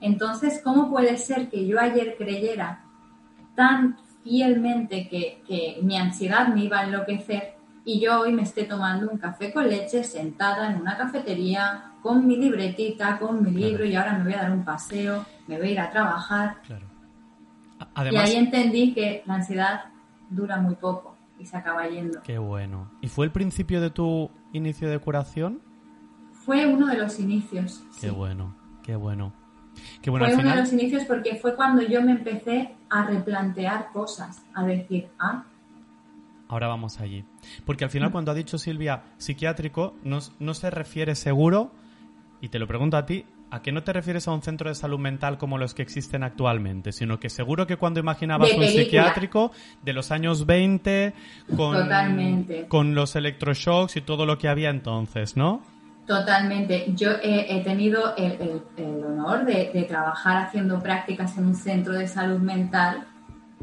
[0.00, 2.84] Entonces, ¿cómo puede ser que yo ayer creyera
[3.54, 7.54] tan fielmente que, que mi ansiedad me iba a enloquecer
[7.84, 12.24] y yo hoy me esté tomando un café con leche sentada en una cafetería con
[12.24, 15.70] mi libretita, con mi libro y ahora me voy a dar un paseo, me voy
[15.70, 16.58] a ir a trabajar.
[18.12, 19.86] y ahí entendí que la ansiedad
[20.30, 22.22] dura muy poco y se acaba yendo.
[22.22, 22.92] Qué bueno.
[23.00, 25.60] ¿Y fue el principio de tu inicio de curación?
[26.44, 27.82] Fue uno de los inicios.
[28.00, 28.54] Qué bueno,
[28.84, 29.32] qué bueno.
[30.00, 33.90] Qué bueno fue uno de los inicios porque fue cuando yo me empecé a replantear
[33.92, 35.44] cosas, a decir, ah,
[36.48, 37.24] Ahora vamos allí.
[37.64, 40.20] Porque al final, cuando ha dicho Silvia psiquiátrico, no,
[40.54, 41.72] se refiere seguro,
[42.40, 44.74] y te lo pregunto a ti, a que no te refieres a un centro de
[44.74, 49.52] salud mental como los que existen actualmente, sino que seguro que cuando imaginabas un psiquiátrico
[49.82, 51.14] de los años 20,
[51.56, 55.62] con, con los electroshocks y todo lo que había entonces, ¿no?
[56.06, 56.86] Totalmente.
[56.94, 58.62] Yo he, tenido el,
[59.04, 63.06] honor de, de, trabajar haciendo prácticas en un centro de salud mental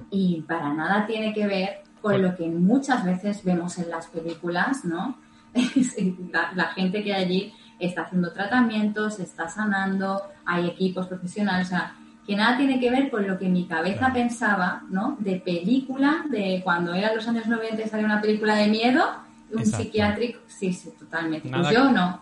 [0.10, 4.84] y para nada tiene que ver con lo que muchas veces vemos en las películas,
[4.84, 5.18] ¿no?
[6.56, 11.96] la, gente que allí está haciendo tratamientos, está sanando, hay equipos profesionales, o sea,
[12.26, 15.18] que nada tiene que ver con lo que mi cabeza pensaba, ¿no?
[15.20, 19.04] De película, de cuando eran los años 90 y salía una película de miedo,
[19.52, 21.50] un psiquiátrico, sí, sí, totalmente.
[21.50, 22.20] Pues yo no.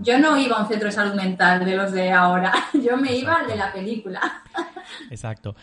[0.00, 3.14] Yo no iba a un centro de salud mental de los de ahora, yo me
[3.16, 4.20] iba al de la película.
[5.10, 5.56] Exacto.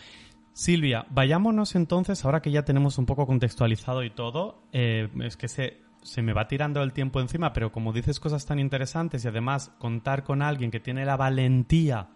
[0.52, 5.46] Silvia, vayámonos entonces, ahora que ya tenemos un poco contextualizado y todo, eh, es que
[5.46, 9.28] se, se me va tirando el tiempo encima, pero como dices cosas tan interesantes y
[9.28, 12.08] además contar con alguien que tiene la valentía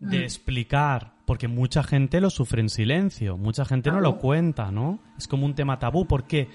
[0.00, 0.22] de mm.
[0.22, 5.00] explicar, porque mucha gente lo sufre en silencio, mucha gente no lo cuenta, ¿no?
[5.16, 6.48] Es como un tema tabú, porque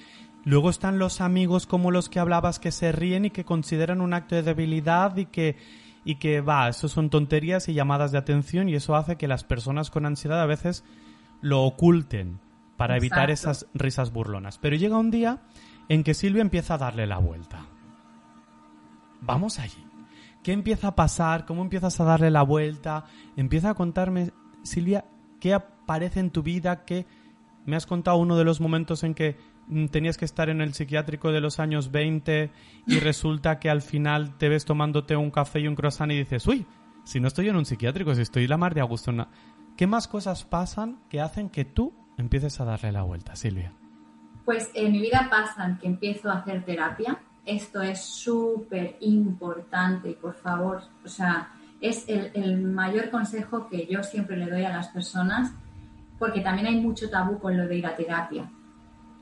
[0.45, 4.13] luego están los amigos como los que hablabas que se ríen y que consideran un
[4.13, 5.57] acto de debilidad y que
[6.03, 9.43] y que va, eso son tonterías y llamadas de atención y eso hace que las
[9.43, 10.83] personas con ansiedad a veces
[11.41, 12.39] lo oculten
[12.75, 14.57] para evitar esas risas burlonas.
[14.57, 15.41] Pero llega un día
[15.91, 17.65] en que Silvia empieza a darle la vuelta.
[19.19, 19.85] Vamos allí.
[20.41, 21.45] ¿Qué empieza a pasar?
[21.45, 23.03] ¿Cómo empiezas a darle la vuelta?
[23.35, 24.31] Empieza a contarme,
[24.63, 25.03] Silvia,
[25.41, 27.05] qué aparece en tu vida, que
[27.65, 29.35] me has contado uno de los momentos en que
[29.67, 32.51] mm, tenías que estar en el psiquiátrico de los años 20
[32.87, 36.47] y resulta que al final te ves tomándote un café y un croissant y dices,
[36.47, 36.65] uy,
[37.03, 39.11] si no estoy en un psiquiátrico, si estoy la mar de Augusto.
[39.75, 43.73] ¿Qué más cosas pasan que hacen que tú empieces a darle la vuelta, Silvia?
[44.45, 47.17] Pues en mi vida pasan que empiezo a hacer terapia.
[47.45, 50.81] Esto es súper importante, por favor.
[51.03, 55.51] O sea, es el, mayor consejo que yo siempre le doy a las personas,
[56.19, 58.49] porque también hay mucho tabú con lo de ir a terapia.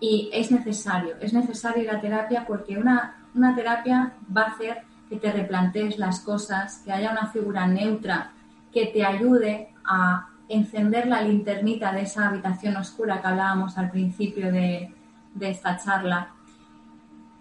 [0.02, 5.18] Y es necesario, es necesario la terapia porque una, una terapia va a hacer que
[5.18, 8.32] te replantees las cosas, que haya una figura neutra
[8.72, 14.52] que te ayude a encender la linternita de esa habitación oscura que hablábamos al principio
[14.52, 14.94] de,
[15.40, 16.30] esta charla.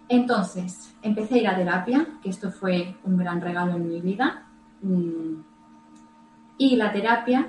[0.07, 4.43] Entonces, empecé a ir a terapia, que esto fue un gran regalo en mi vida.
[4.81, 5.41] Mm,
[6.57, 7.47] y la terapia,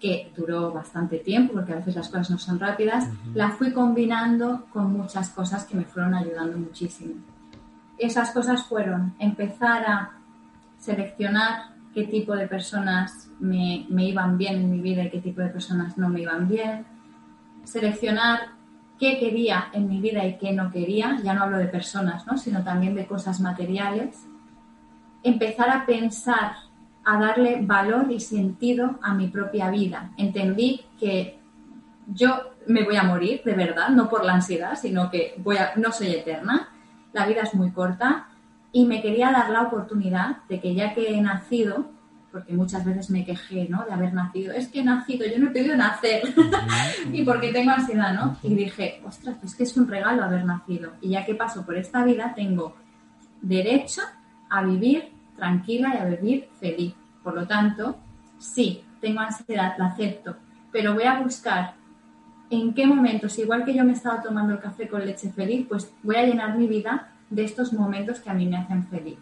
[0.00, 4.66] que duró bastante tiempo, porque a veces las cosas no son rápidas, la fui combinando
[4.72, 7.14] con muchas cosas que me fueron ayudando muchísimo.
[7.98, 10.12] Esas cosas fueron empezar a
[10.78, 15.48] seleccionar qué tipo de personas me, iban bien en mi vida y qué tipo de
[15.48, 16.86] personas no me iban bien,
[17.64, 18.59] seleccionar
[19.00, 22.36] qué quería en mi vida y qué no quería, ya no hablo de personas, ¿no?
[22.36, 24.26] sino también de cosas materiales,
[25.22, 26.52] empezar a pensar,
[27.02, 30.10] a darle valor y sentido a mi propia vida.
[30.18, 31.38] Entendí que
[32.08, 35.72] yo me voy a morir, de verdad, no por la ansiedad, sino que voy a,
[35.76, 36.68] no soy eterna,
[37.14, 38.28] la vida es muy corta
[38.70, 41.90] y me quería dar la oportunidad de que ya que he nacido,
[42.30, 43.84] porque muchas veces me quejé, ¿no?
[43.84, 44.52] De haber nacido.
[44.52, 46.22] Es que he nacido, yo no he podido nacer.
[47.12, 48.36] y porque tengo ansiedad, ¿no?
[48.42, 50.92] Y dije, ostras, es que es un regalo haber nacido.
[51.00, 52.76] Y ya que paso por esta vida, tengo
[53.40, 54.02] derecho
[54.48, 56.94] a vivir tranquila y a vivir feliz.
[57.22, 57.98] Por lo tanto,
[58.38, 60.36] sí, tengo ansiedad, la acepto,
[60.70, 61.74] pero voy a buscar
[62.50, 65.92] en qué momentos, igual que yo me estaba tomando el café con leche feliz, pues
[66.02, 69.18] voy a llenar mi vida de estos momentos que a mí me hacen feliz.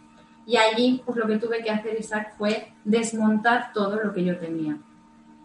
[0.48, 4.38] Y allí, pues lo que tuve que hacer, Isaac, fue desmontar todo lo que yo
[4.38, 4.78] tenía.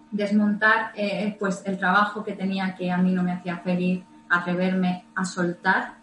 [0.10, 5.04] Desmontar, eh, pues, el trabajo que tenía que a mí no me hacía feliz, atreverme
[5.14, 5.96] a soltar,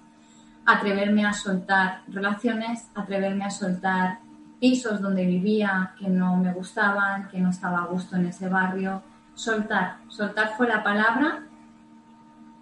[0.67, 4.19] atreverme a soltar relaciones, atreverme a soltar
[4.61, 9.03] pisos donde vivía que no me gustaban, que no estaba a gusto en ese barrio.
[9.35, 11.45] Soltar, soltar fue la palabra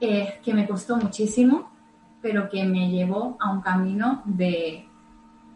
[0.01, 1.69] eh, que me costó muchísimo,
[2.23, 4.88] pero que me llevó a un camino de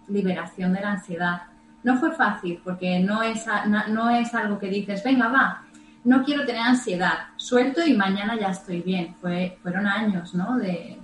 [0.08, 1.42] liberación de la ansiedad.
[1.82, 3.44] No fue fácil porque no es,
[3.88, 5.62] no es algo que dices, venga, va,
[6.04, 9.14] no quiero tener ansiedad, suelto y mañana ya estoy bien.
[9.20, 10.56] Fue, fueron años ¿no?
[10.56, 10.98] de,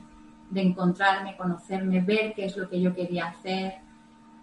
[0.50, 3.74] de encontrarme, conocerme, ver qué es lo que yo quería hacer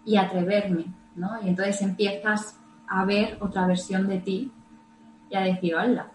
[0.04, 0.86] y atreverme.
[1.14, 1.30] ¿no?
[1.42, 4.52] Y entonces empiezas a ver otra versión de ti
[5.30, 6.08] y a decir, hola,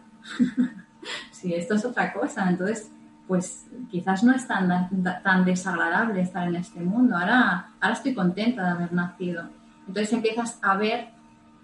[1.32, 2.50] si esto es otra cosa.
[2.50, 2.92] Entonces
[3.32, 4.68] pues quizás no es tan,
[5.24, 7.16] tan desagradable estar en este mundo.
[7.16, 9.44] Ahora, ahora estoy contenta de haber nacido.
[9.88, 11.12] Entonces empiezas a ver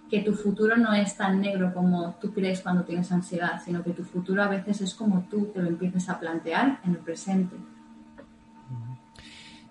[0.10, 3.92] que tu futuro no es tan negro como tú crees cuando tienes ansiedad, sino que
[3.92, 7.58] tu futuro a veces es como tú te lo empieces a plantear en el presente.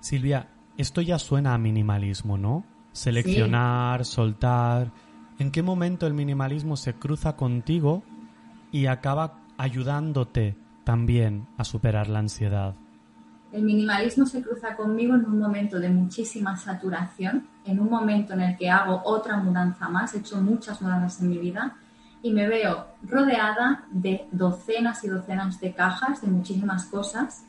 [0.01, 2.67] Silvia, esto ya suena a minimalismo, ¿no?
[2.93, 4.93] Seleccionar, soltar.
[5.39, 8.03] ¿En qué momento el minimalismo se cruza contigo
[8.71, 12.77] y acaba ayudándote también a superar la ansiedad.
[13.51, 18.43] El minimalismo se cruza conmigo en un momento de muchísima saturación, en un momento en
[18.43, 21.77] el que hago otra mudanza más, he hecho muchas mudanzas en mi vida
[22.23, 27.45] y me veo rodeada de docenas y docenas de cajas, de muchísimas cosas.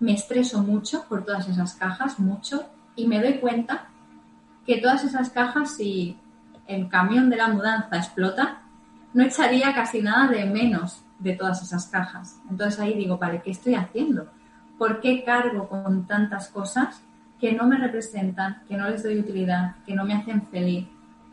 [0.00, 2.64] Me estreso mucho por todas esas cajas, mucho,
[2.96, 3.86] y me doy cuenta
[4.66, 6.18] que todas esas cajas, si
[6.66, 8.62] el camión de la mudanza explota,
[9.12, 12.38] no echaría casi nada de menos de todas esas cajas.
[12.48, 14.28] Entonces ahí digo, vale, ¿qué estoy haciendo?
[14.78, 17.02] ¿Por qué cargo con tantas cosas
[17.40, 20.86] que no me representan, que no les doy utilidad, que no me hacen feliz?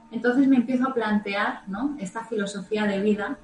[0.10, 1.96] Entonces me empiezo a plantear ¿no?
[2.00, 3.38] esta filosofía de vida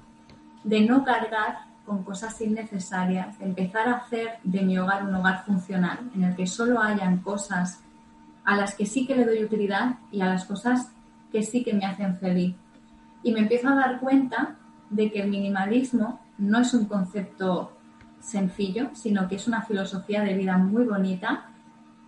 [0.63, 5.45] de no cargar con cosas innecesarias, de empezar a hacer de mi hogar un hogar
[5.45, 7.81] funcional, en el que solo hayan cosas
[8.43, 10.91] a las que sí que le doy utilidad y a las cosas
[11.31, 12.55] que sí que me hacen feliz.
[13.23, 14.55] Y me empiezo a dar cuenta
[14.89, 17.73] de que el minimalismo no es un concepto
[18.19, 21.45] sencillo, sino que es una filosofía de vida muy bonita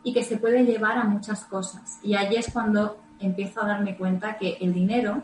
[0.03, 1.99] y que se puede llevar a muchas cosas.
[2.03, 5.23] Y allí es cuando empiezo a darme cuenta que el dinero,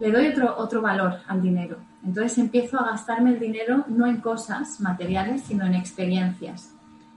[0.00, 1.76] le doy otro, otro valor al dinero.
[2.04, 6.74] Entonces empiezo a gastarme el dinero no en cosas materiales, sino en experiencias.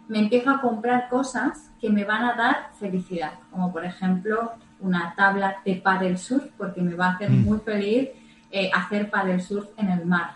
[0.08, 5.14] Me empiezo a comprar cosas que me van a dar felicidad, como por ejemplo una
[5.16, 7.46] tabla de paddle surf, porque me va a hacer mm.
[7.46, 8.10] muy feliz
[8.52, 10.36] eh, hacer paddle surf en el mar.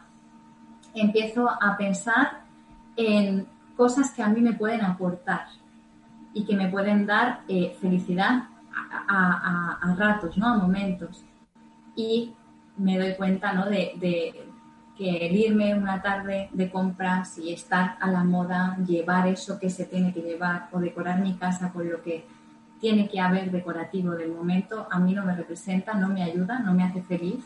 [0.94, 2.44] Empiezo a pensar
[2.96, 3.46] en
[3.76, 5.48] cosas que a mí me pueden aportar
[6.34, 8.46] y que me pueden dar eh, felicidad
[9.08, 10.48] a, ratos, ¿no?
[10.48, 11.24] A momentos.
[11.96, 12.34] Y
[12.78, 13.66] me doy cuenta, ¿no?
[13.66, 14.50] De, de,
[14.98, 19.70] que el irme una tarde de compras y estar a la moda, llevar eso que
[19.70, 22.26] se tiene que llevar o decorar mi casa con lo que
[22.80, 26.74] tiene que haber decorativo del momento, a mí no me representa, no me ayuda, no
[26.74, 27.46] me hace feliz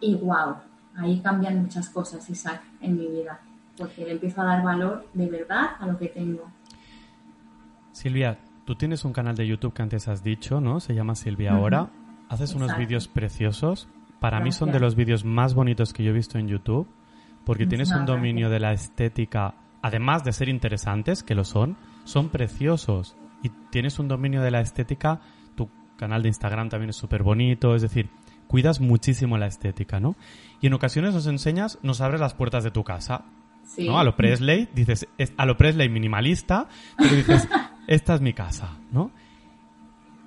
[0.00, 0.56] y wow,
[0.96, 3.40] ahí cambian muchas cosas, Isaac, en mi vida.
[3.76, 6.50] porque le empiezo a dar valor de verdad a lo que tengo.
[7.92, 10.80] Silvia, tú tienes un canal de YouTube que antes has dicho, ¿no?
[10.80, 11.88] Se llama Silvia Ahora.
[12.28, 13.88] Haces unos vídeos preciosos.
[14.20, 16.86] Para mí son de los vídeos más bonitos que yo he visto en YouTube,
[17.44, 22.28] porque tienes un dominio de la estética, además de ser interesantes, que lo son, son
[22.28, 23.16] preciosos.
[23.42, 25.20] Y tienes un dominio de la estética,
[25.56, 28.10] tu canal de Instagram también es súper bonito, es decir,
[28.50, 30.16] cuidas muchísimo la estética, ¿no?
[30.60, 33.26] Y en ocasiones nos enseñas, nos abres las puertas de tu casa.
[33.78, 33.96] ¿no?
[33.96, 36.66] A lo Presley, dices, a lo Presley minimalista,
[36.98, 37.48] pero dices,
[37.86, 39.12] esta es mi casa, ¿no?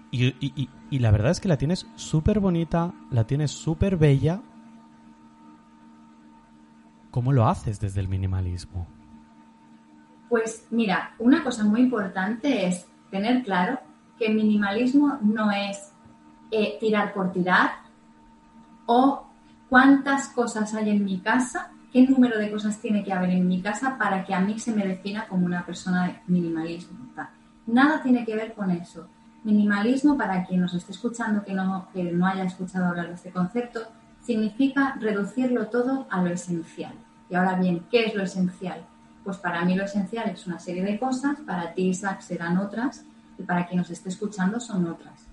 [0.10, 0.70] Y,
[1.00, 4.42] la verdad es que la tienes súper bonita, la tienes súper bella.
[7.12, 8.88] ¿Cómo lo haces desde el minimalismo?
[10.30, 13.80] Pues mira, una cosa muy importante es tener claro
[14.18, 15.92] que minimalismo no es
[16.52, 17.83] eh, tirar por tirar
[18.86, 19.28] o
[19.70, 23.62] cuántas cosas hay en mi casa qué número de cosas tiene que haber en mi
[23.62, 26.98] casa para que a mí se me defina como una persona de minimalismo.
[27.68, 29.08] Nada tiene que ver con eso.
[29.44, 33.32] Minimalismo, para quien nos esté escuchando que no, que no haya escuchado hablar de este
[33.32, 33.82] concepto,
[34.22, 36.94] significa reducirlo todo a lo esencial.
[37.30, 38.84] Y ahora bien, ¿qué es lo esencial?
[39.24, 43.06] Pues para mí lo esencial es una serie de cosas, para ti, Isaac, serán otras,
[43.38, 45.33] y para quien nos esté escuchando son otras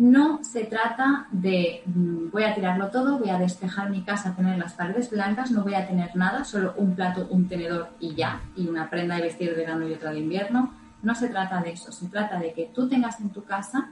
[0.00, 4.56] no se trata de mm, voy a tirarlo todo, voy a despejar mi casa, tener
[4.56, 8.40] las paredes blancas, no voy a tener nada, solo un plato, un tenedor y ya,
[8.56, 10.72] y una prenda de vestir de verano y otra de invierno.
[11.02, 13.90] No se trata de eso, se trata de que tú tengas en tu casa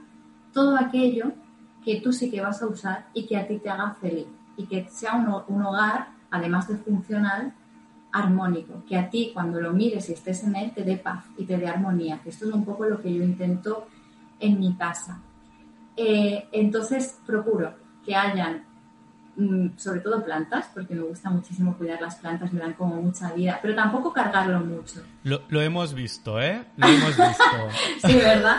[0.51, 1.31] todo aquello
[1.85, 4.25] que tú sí que vas a usar y que a ti te haga feliz
[4.57, 7.53] y que sea un, un hogar, además de funcional,
[8.11, 11.45] armónico, que a ti cuando lo mires y estés en él te dé paz y
[11.45, 13.87] te dé armonía, que esto es un poco lo que yo intento
[14.39, 15.21] en mi casa
[15.95, 17.73] eh, entonces procuro
[18.05, 18.65] que hayan
[19.35, 23.31] mm, sobre todo plantas, porque me gusta muchísimo cuidar las plantas, me dan como mucha
[23.33, 25.01] vida, pero tampoco cargarlo mucho.
[25.23, 26.63] Lo, hemos visto, ¿eh?
[26.77, 27.43] Lo hemos visto.
[28.07, 28.57] sí, ¿verdad?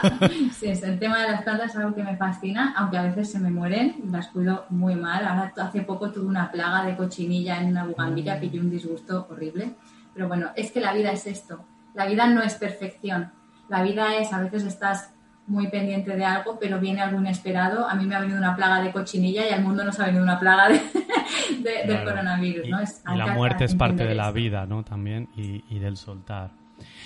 [0.53, 3.39] Sí, el tema de las plantas es algo que me fascina, aunque a veces se
[3.39, 5.27] me mueren, las cuido muy mal.
[5.27, 8.41] Ahora hace poco tuve una plaga de cochinilla en una bugambilla, mm.
[8.41, 9.75] pillé un disgusto horrible.
[10.15, 11.65] Pero bueno, es que la vida es esto.
[11.95, 13.33] La vida no es perfección.
[13.69, 15.11] La vida es, a veces estás
[15.51, 17.89] muy pendiente de algo, pero viene algo inesperado.
[17.89, 20.23] A mí me ha venido una plaga de cochinilla y al mundo nos ha venido
[20.23, 20.81] una plaga de,
[21.87, 22.79] del coronavirus, ¿no?
[22.81, 24.85] y la muerte es parte de la vida, ¿no?
[24.85, 26.53] También, y, y, del soltar.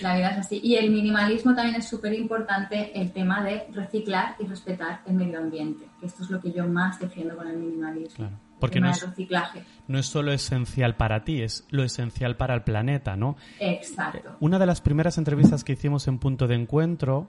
[0.00, 0.60] La vida es así.
[0.62, 5.38] Y el minimalismo también es súper importante el tema de reciclar y respetar el medio
[5.38, 8.30] ambiente, que esto es lo que yo más defiendo con el minimalismo.
[8.60, 9.64] Porque no es, reciclaje.
[9.88, 13.36] no es solo esencial para ti, es lo esencial para el planeta, ¿no?
[13.58, 14.36] Exacto.
[14.40, 17.28] Una de las primeras entrevistas que hicimos en Punto de Encuentro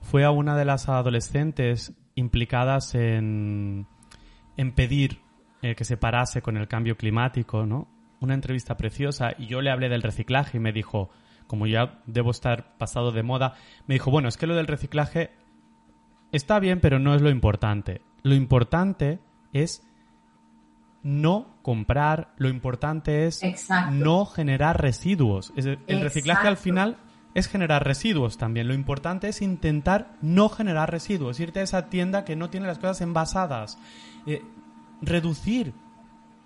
[0.00, 3.86] fue a una de las adolescentes implicadas en,
[4.56, 5.20] en pedir
[5.62, 7.88] eh, que se parase con el cambio climático, ¿no?
[8.20, 11.10] Una entrevista preciosa y yo le hablé del reciclaje y me dijo,
[11.46, 13.54] como ya debo estar pasado de moda,
[13.86, 15.30] me dijo, bueno, es que lo del reciclaje
[16.32, 18.02] está bien, pero no es lo importante.
[18.22, 19.20] Lo importante
[19.52, 19.84] es
[21.02, 23.40] no comprar, lo importante es
[23.92, 25.52] no generar residuos.
[25.56, 26.98] El reciclaje al final
[27.34, 28.68] es generar residuos también.
[28.68, 32.78] Lo importante es intentar no generar residuos, irte a esa tienda que no tiene las
[32.78, 33.78] cosas envasadas,
[34.26, 34.42] eh,
[35.02, 35.72] reducir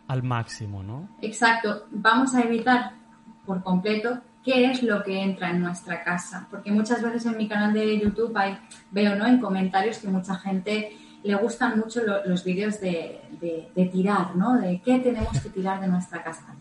[0.09, 1.09] al máximo, ¿no?
[1.23, 1.87] Exacto.
[1.91, 2.93] Vamos a evitar
[3.47, 7.49] por completo qué es lo que entra en nuestra casa, porque muchas veces en mi
[7.49, 8.59] canal de YouTube hay,
[8.91, 9.27] veo ¿no?
[9.27, 13.21] en comentarios que mucha gente le gustan mucho los vídeos de,
[13.75, 14.55] de, tirar, ¿no?
[14.59, 16.57] De qué tenemos que tirar de nuestra casa.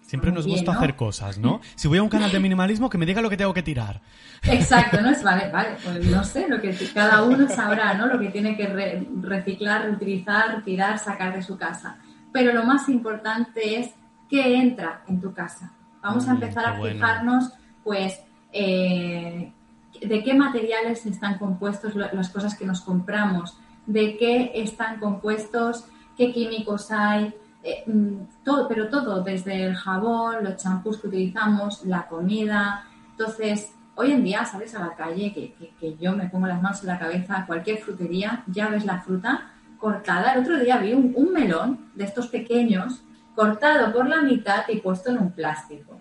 [0.00, 1.60] Siempre nos gusta hacer cosas, ¿no?
[1.74, 4.00] Si voy a un canal de minimalismo, que me diga lo que tengo que tirar.
[4.42, 5.10] Exacto, ¿no?
[5.10, 8.06] Es, vale, vale, pues no sé, lo que cada uno sabrá, ¿no?
[8.06, 11.98] Lo que tiene que reciclar, reutilizar, tirar, sacar de su casa.
[12.32, 13.90] Pero lo más importante es
[14.30, 15.72] qué entra en tu casa.
[16.02, 17.52] Vamos a empezar a fijarnos,
[17.84, 18.18] pues,
[18.52, 19.52] eh,
[20.00, 25.84] de qué materiales están compuestos las cosas que nos compramos, de qué están compuestos,
[26.16, 27.34] qué químicos hay,
[27.68, 32.84] eh, mm, todo, pero todo, desde el jabón, los champús que utilizamos, la comida.
[33.10, 36.88] Entonces, hoy en día sales a la calle, que, yo me pongo las manos en
[36.88, 40.32] la cabeza, cualquier frutería, ya ves la fruta cortada.
[40.32, 43.02] El otro día vi un, melón de estos pequeños
[43.34, 46.00] cortado por la mitad y puesto en un plástico.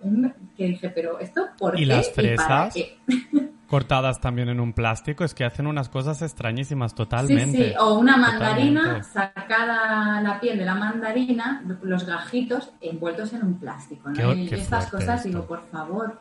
[0.55, 1.82] que dije, pero esto por qué?
[1.82, 2.74] ¿Y las fresas?
[3.68, 7.57] cortadas también en un plástico, es que hacen unas cosas extrañísimas totalmente.
[7.57, 13.43] Sí, sí, o una mandarina, sacada la piel de la mandarina, los gajitos envueltos en
[13.43, 14.09] un plástico.
[14.09, 14.34] ¿no?
[14.34, 16.20] y estas cosas digo, por favor,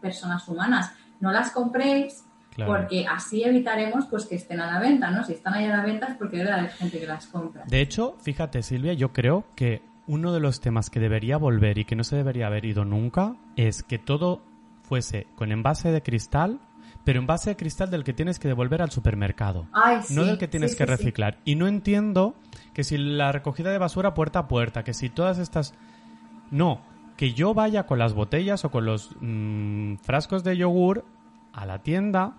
[0.00, 2.24] personas humanas, no las compréis
[2.66, 5.24] porque así evitaremos pues que estén a la venta, ¿no?
[5.24, 7.64] Si están ahí a la venta es porque debe haber gente que las compra.
[7.66, 11.84] De hecho, fíjate Silvia, yo creo que uno de los temas que debería volver y
[11.84, 14.42] que no se debería haber ido nunca es que todo
[14.92, 16.60] fuese con envase de cristal,
[17.02, 19.66] pero envase de cristal del que tienes que devolver al supermercado,
[20.10, 21.38] no del que tienes que reciclar.
[21.46, 22.34] Y no entiendo
[22.74, 25.72] que si la recogida de basura puerta a puerta, que si todas estas...
[26.50, 26.82] No,
[27.16, 31.06] que yo vaya con las botellas o con los mm, frascos de yogur
[31.54, 32.36] a la tienda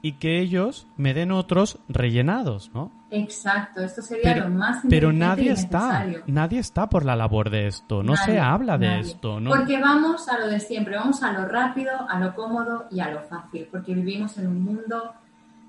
[0.00, 2.90] y que ellos me den otros rellenados, ¿no?
[3.10, 8.02] Exacto, esto sería lo más Pero nadie está, nadie está por la labor de esto,
[8.02, 9.50] no se habla de esto, ¿no?
[9.50, 13.10] Porque vamos a lo de siempre, vamos a lo rápido, a lo cómodo y a
[13.10, 15.14] lo fácil, porque vivimos en un mundo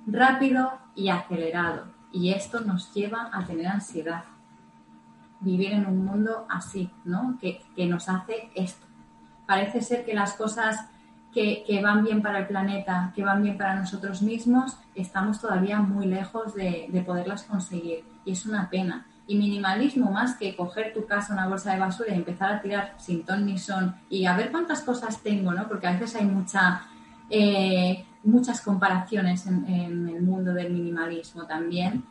[0.05, 4.23] rápido y acelerado y esto nos lleva a tener ansiedad.
[5.39, 7.37] Vivir en un mundo así, ¿no?
[7.41, 8.85] Que, que nos hace esto.
[9.47, 10.87] Parece ser que las cosas
[11.33, 16.05] que, van bien para el planeta, que van bien para nosotros mismos, estamos todavía muy
[16.05, 18.03] lejos de, poderlas conseguir.
[18.25, 19.05] Y es una pena.
[19.27, 22.95] Y minimalismo más que coger tu casa, una bolsa de basura y empezar a tirar
[22.97, 25.67] sin ton ni son y a ver cuántas cosas tengo, ¿no?
[25.67, 26.81] Porque a veces hay mucha,
[27.29, 32.03] eh, muchas comparaciones en, el mundo del minimalismo también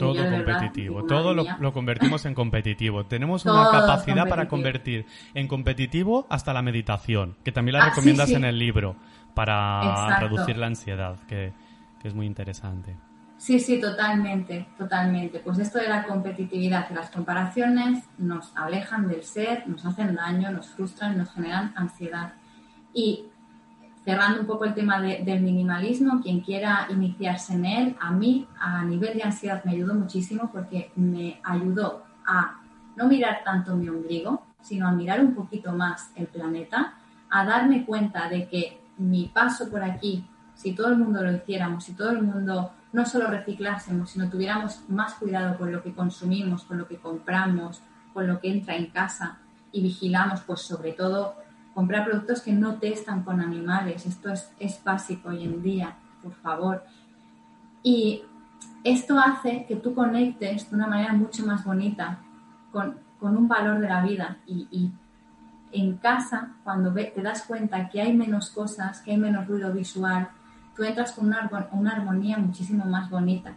[0.00, 3.04] todo competitivo, todo lo, convertimos en competitivo.
[3.04, 8.30] Tenemos una capacidad para convertir en competitivo hasta la meditación, que también la ah, recomiendas
[8.30, 8.96] en el libro
[9.34, 11.52] para reducir la ansiedad, que,
[12.02, 12.96] es muy interesante.
[13.36, 15.38] Sí, sí, totalmente, totalmente.
[15.40, 20.50] Pues esto de la competitividad y las comparaciones nos alejan del ser, nos hacen daño,
[20.50, 22.32] nos frustran, nos generan ansiedad.
[22.92, 23.26] Y
[24.10, 28.82] cerrando un poco el tema del minimalismo, quien quiera iniciarse en él, a mí a
[28.84, 32.60] nivel de ansiedad me ayudó muchísimo porque me ayudó a
[32.96, 36.94] no mirar tanto mi ombligo, sino a mirar un poquito más el planeta,
[37.30, 40.24] a darme cuenta de que mi paso por aquí,
[40.56, 44.80] si todo el mundo lo hiciéramos, si todo el mundo no solo reciclásemos, sino tuviéramos
[44.88, 47.80] más cuidado con lo que consumimos, con lo que compramos,
[48.12, 49.38] con lo que entra en casa
[49.70, 51.36] y vigilamos, pues sobre todo
[51.74, 54.06] comprar productos que no testan con animales.
[54.06, 56.84] Esto es, básico hoy en día, por favor.
[57.82, 58.22] Y
[58.84, 62.18] esto hace que tú conectes de una manera mucho más bonita
[62.72, 64.38] con, un valor de la vida.
[64.46, 64.90] Y,
[65.72, 70.28] en casa, cuando te das cuenta que hay menos cosas, que hay menos ruido visual,
[70.74, 73.52] tú entras con una, una armonía muchísimo más bonita.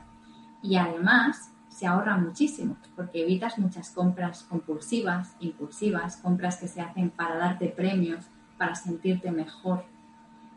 [0.62, 7.10] Y además, se ahorra muchísimo porque evitas muchas compras compulsivas, impulsivas, compras que se hacen
[7.10, 8.26] para darte premios,
[8.58, 9.84] para sentirte mejor.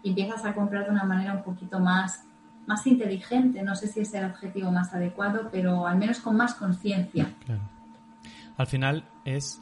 [0.02, 2.24] Y empiezas a comprar de una manera un poquito más,
[2.66, 6.54] más inteligente, no sé si es el objetivo más adecuado, pero al menos con más
[6.54, 7.32] conciencia.
[8.58, 9.60] Al final es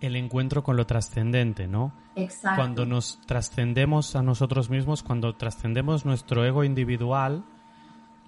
[0.00, 1.92] el encuentro con lo trascendente, ¿no?
[2.16, 2.56] Exacto.
[2.56, 7.44] Cuando nos trascendemos a nosotros mismos, cuando trascendemos nuestro ego individual,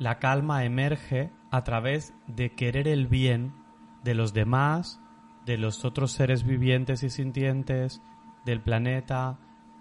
[0.00, 3.52] la calma emerge a través de querer el bien
[4.02, 4.98] de los demás,
[5.44, 8.02] de los otros seres vivientes y sintientes,
[8.46, 9.38] del planeta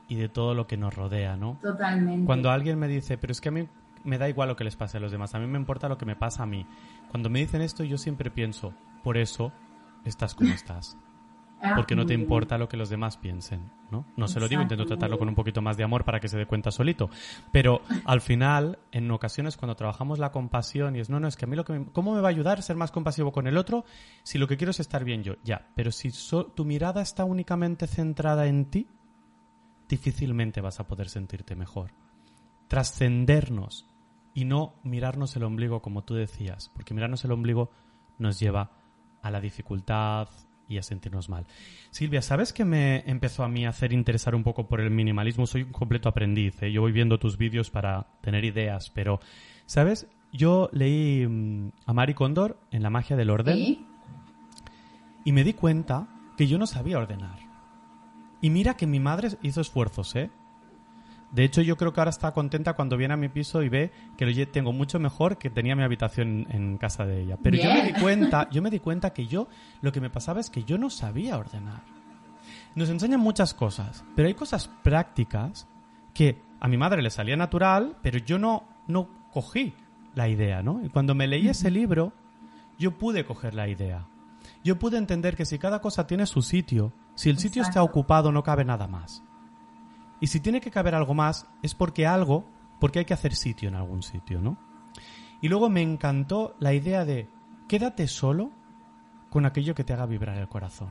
[0.09, 1.57] y de todo lo que nos rodea, ¿no?
[1.61, 2.25] Totalmente.
[2.25, 3.69] Cuando alguien me dice, pero es que a mí
[4.03, 5.97] me da igual lo que les pase a los demás, a mí me importa lo
[5.97, 6.67] que me pasa a mí.
[7.09, 9.53] Cuando me dicen esto yo siempre pienso, por eso
[10.03, 10.97] estás como estás.
[11.61, 14.05] Ah, porque no te importa lo que los demás piensen, ¿no?
[14.15, 16.37] No se lo digo, intento tratarlo con un poquito más de amor para que se
[16.37, 17.09] dé cuenta solito.
[17.51, 21.45] Pero al final, en ocasiones, cuando trabajamos la compasión y es, no, no, es que
[21.45, 23.57] a mí lo que ¿cómo me va a ayudar a ser más compasivo con el
[23.57, 23.83] otro
[24.23, 25.33] si lo que quiero es estar bien yo?
[25.43, 26.11] Ya, pero si
[26.55, 28.87] tu mirada está únicamente centrada en ti,
[29.89, 31.91] difícilmente vas a poder sentirte mejor.
[32.69, 33.85] Trascendernos
[34.33, 37.71] y no mirarnos el ombligo como tú decías, porque mirarnos el ombligo
[38.17, 38.71] nos lleva
[39.21, 40.29] a la dificultad,
[40.69, 41.45] y a sentirnos mal.
[41.89, 45.47] Silvia, ¿sabes qué me empezó a mí a hacer interesar un poco por el minimalismo?
[45.47, 46.71] Soy un completo aprendiz, ¿eh?
[46.71, 49.19] yo voy viendo tus vídeos para tener ideas, pero,
[49.65, 50.07] ¿sabes?
[50.31, 53.87] Yo leí mm, a Mari Condor en La magia del orden
[55.25, 56.07] y me di cuenta
[56.37, 57.39] que yo no sabía ordenar.
[58.41, 60.29] Y mira que mi madre hizo esfuerzos, ¿eh?
[61.31, 63.91] De hecho, yo creo que ahora está contenta cuando viene a mi piso y ve
[64.17, 67.37] que lo tengo mucho mejor que tenía mi habitación en casa de ella.
[67.41, 69.47] Pero yo me di cuenta, yo me di cuenta que yo
[69.81, 71.81] lo que me pasaba es que yo no sabía ordenar.
[72.75, 75.67] Nos enseñan muchas cosas, pero hay cosas prácticas
[76.13, 79.73] que a mi madre le salía natural, pero yo no no cogí
[80.15, 80.83] la idea, ¿no?
[80.83, 82.11] Y cuando me leí ese libro,
[82.77, 84.07] yo pude coger la idea.
[84.63, 88.31] Yo pude entender que si cada cosa tiene su sitio, si el sitio está ocupado
[88.31, 89.23] no cabe nada más.
[90.19, 92.45] Y si tiene que caber algo más, es porque algo,
[92.79, 94.57] porque hay que hacer sitio en algún sitio, ¿no?
[95.41, 97.29] Y luego me encantó la idea de
[97.67, 98.51] quédate solo
[99.29, 100.89] con aquello que te haga vibrar el corazón.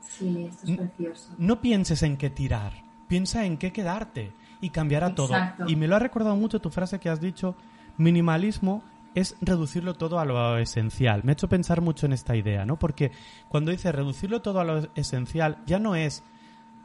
[0.00, 1.34] Sí, esto es precioso.
[1.38, 2.72] No pienses en qué tirar,
[3.08, 5.34] piensa en qué quedarte y cambiará todo.
[5.66, 7.56] Y me lo ha recordado mucho tu frase que has dicho,
[7.96, 8.82] minimalismo
[9.14, 11.22] es reducirlo todo a lo esencial.
[11.24, 12.78] Me ha hecho pensar mucho en esta idea, ¿no?
[12.78, 13.10] Porque
[13.48, 16.22] cuando dice reducirlo todo a lo esencial, ya no es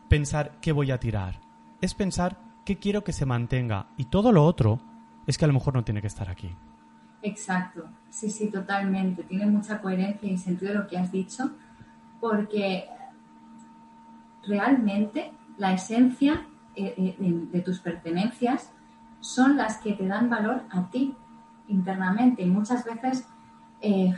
[0.08, 1.40] pensar qué voy a tirar,
[1.84, 3.88] es pensar qué quiero que se mantenga.
[3.98, 4.80] Y todo lo otro
[5.28, 6.56] es que a lo mejor no tiene que estar aquí.
[7.22, 9.24] Exacto, sí, sí, totalmente.
[9.24, 11.52] Tiene mucha coherencia y sentido lo que has dicho,
[12.22, 12.86] porque
[14.48, 17.16] realmente la esencia eh, eh,
[17.52, 18.72] de tus pertenencias
[19.20, 21.14] son las que te dan valor a ti
[21.68, 22.44] internamente.
[22.44, 23.28] Y muchas veces,
[23.82, 24.14] eh,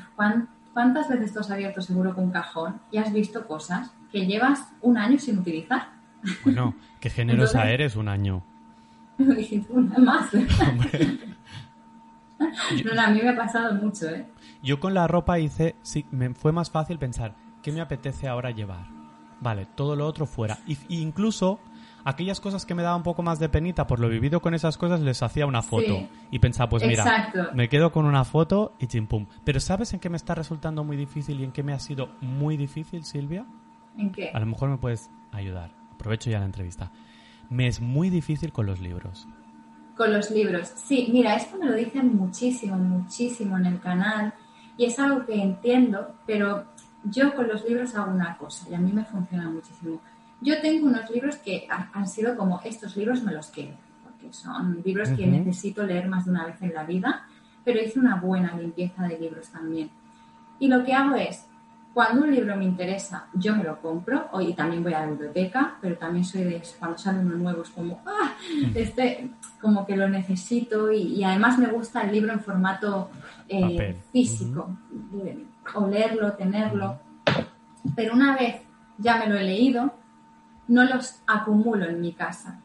[0.71, 4.71] ¿cuántas veces tú has abierto seguro con un cajón y has visto cosas que llevas
[4.81, 5.94] un año sin utilizar?
[6.43, 8.43] Bueno, qué generosa eres un año.
[9.17, 10.33] Una más.
[12.85, 14.25] no, a mí me ha pasado mucho, ¿eh?
[14.61, 18.51] Yo con la ropa hice, sí, me fue más fácil pensar, ¿qué me apetece ahora
[18.51, 18.87] llevar?
[19.41, 20.57] Vale, todo lo otro fuera.
[20.65, 21.59] Y, incluso
[22.03, 24.77] aquellas cosas que me daban un poco más de penita por lo vivido con esas
[24.77, 26.07] cosas, les hacía una foto.
[26.31, 29.27] Y pensaba, pues mira, me quedo con una foto y chimpum.
[29.43, 32.09] Pero ¿sabes en qué me está resultando muy difícil y en qué me ha sido
[32.21, 33.45] muy difícil, Silvia?
[33.97, 34.31] ¿En qué?
[34.33, 35.84] A lo mejor me puedes ayudar.
[35.95, 36.91] Aprovecho ya la entrevista.
[37.49, 39.27] Me es muy difícil con los libros.
[39.95, 40.67] Con los libros.
[40.75, 44.33] Sí, mira, esto me lo dicen muchísimo, muchísimo en el canal
[44.77, 46.65] y es algo que entiendo, pero
[47.05, 50.01] yo con los libros hago una cosa y a mí me funciona muchísimo.
[50.41, 53.73] Yo tengo unos libros que han sido como estos libros me los quedo,
[54.03, 57.25] porque son libros que necesito leer más de una vez en la vida,
[57.63, 59.89] pero hice una buena limpieza de libros también.
[60.59, 61.45] Y lo que hago es,
[61.95, 65.77] cuando un libro me interesa, yo me lo compro, y también voy a la biblioteca,
[65.79, 68.33] pero también soy de cuando sale uno nuevo, es como, ah,
[68.75, 69.31] este,
[69.61, 73.09] como que lo necesito y, además me gusta el libro en formato
[73.47, 74.75] eh, físico,
[75.73, 76.99] o leerlo, tenerlo.
[77.95, 78.57] Pero una vez
[78.97, 79.93] ya me lo he leído,
[80.67, 82.59] no los acumulo en mi casa.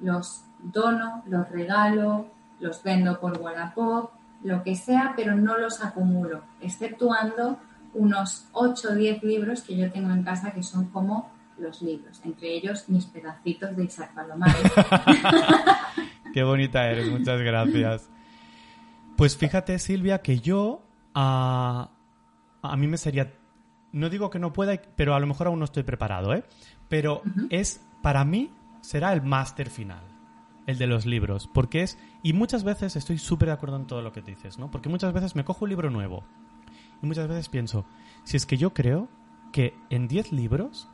[0.00, 2.28] Los dono, los regalo,
[2.60, 4.12] los vendo por Wallapop,
[4.42, 7.58] lo que sea, pero no los acumulo, exceptuando
[7.94, 12.20] unos 8 o 10 libros que yo tengo en casa que son como los libros,
[12.24, 14.56] entre ellos mis pedacitos de Isaac Palomares.
[16.32, 18.08] Qué bonita eres, muchas gracias.
[19.16, 20.82] Pues fíjate, Silvia, que yo
[21.14, 21.90] a,
[22.62, 23.34] a mí me sería,
[23.92, 26.44] no digo que no pueda, pero a lo mejor aún no estoy preparado, ¿eh?
[26.88, 30.02] Pero es, para mí, será el máster final,
[30.66, 34.00] el de los libros, porque es, y muchas veces estoy súper de acuerdo en todo
[34.00, 34.70] lo que dices, ¿no?
[34.70, 36.24] Porque muchas veces me cojo un libro nuevo
[37.02, 37.84] y muchas veces pienso,
[38.24, 39.08] si es que yo creo
[39.52, 40.88] que en 10 libros,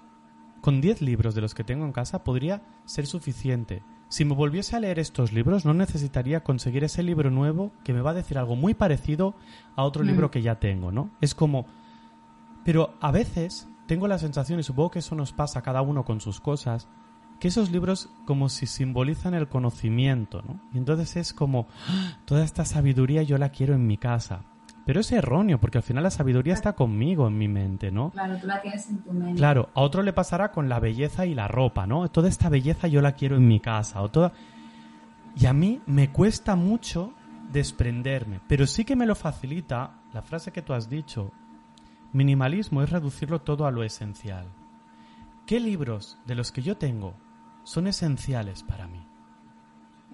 [0.61, 3.83] con 10 libros de los que tengo en casa, podría ser suficiente.
[4.09, 8.01] Si me volviese a leer estos libros, no necesitaría conseguir ese libro nuevo que me
[8.01, 9.35] va a decir algo muy parecido
[9.75, 10.07] a otro mm.
[10.07, 11.11] libro que ya tengo, ¿no?
[11.21, 11.67] Es como...
[12.65, 16.05] Pero a veces tengo la sensación, y supongo que eso nos pasa a cada uno
[16.05, 16.89] con sus cosas,
[17.39, 20.61] que esos libros como si simbolizan el conocimiento, ¿no?
[20.73, 22.19] Y entonces es como, ¡Ah!
[22.25, 24.43] toda esta sabiduría yo la quiero en mi casa.
[24.87, 28.11] Pero es erróneo, porque al final la sabiduría está conmigo en mi mente, ¿no?
[28.11, 29.35] Claro, tú la tienes en tu mente.
[29.35, 32.09] Claro, a otro le pasará con la belleza y la ropa, ¿no?
[32.09, 34.33] Toda esta belleza yo la quiero en mi casa, o toda...
[35.35, 37.13] Y a mí me cuesta mucho
[37.53, 41.33] desprenderme, pero sí que me lo facilita la frase que tú has dicho.
[42.13, 44.47] Minimalismo es reducirlo todo a lo esencial.
[45.47, 47.15] ¿Qué libros de los que yo tengo
[47.65, 49.06] son esenciales para mí?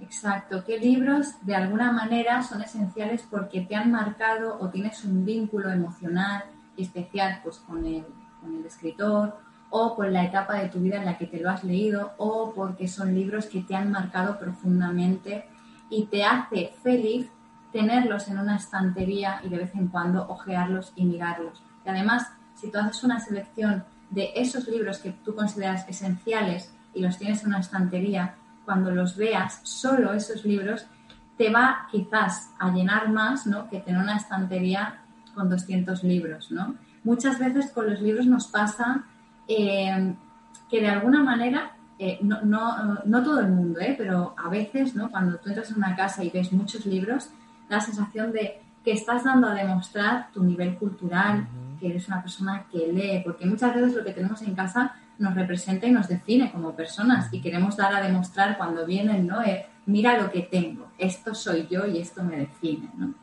[0.03, 5.25] Exacto, qué libros de alguna manera son esenciales porque te han marcado o tienes un
[5.25, 6.43] vínculo emocional
[6.77, 8.05] especial pues, con, el,
[8.41, 9.39] con el escritor
[9.71, 12.53] o por la etapa de tu vida en la que te lo has leído o
[12.53, 15.45] porque son libros que te han marcado profundamente
[15.89, 17.31] y te hace feliz
[17.73, 21.63] tenerlos en una estantería y de vez en cuando ojearlos y mirarlos.
[21.87, 27.01] Y además, si tú haces una selección de esos libros que tú consideras esenciales y
[27.03, 30.87] los tienes en una estantería, cuando los veas, solo esos libros,
[31.37, 33.69] te va quizás a llenar más ¿no?
[33.69, 35.03] que tener una estantería
[35.35, 36.51] con 200 libros.
[36.51, 36.77] ¿no?
[37.05, 39.05] Muchas veces con los libros nos pasa
[39.49, 40.15] eh,
[40.71, 43.95] que de alguna manera, eh, no, no, no, todo el mundo, ¿eh?
[43.97, 45.11] pero a veces ¿no?
[45.11, 47.31] cuando tú entras en una casa y ves muchos libros,
[47.69, 51.47] da la sensación de que estás dando a demostrar tu nivel cultural,
[51.79, 55.35] que eres una persona que lee, porque muchas veces lo que tenemos en casa nos
[55.35, 59.43] representa y nos define como personas y queremos dar a demostrar cuando vienen, ¿no?
[59.43, 63.15] Eh, mira lo que tengo, esto soy yo y esto me define, ¿no?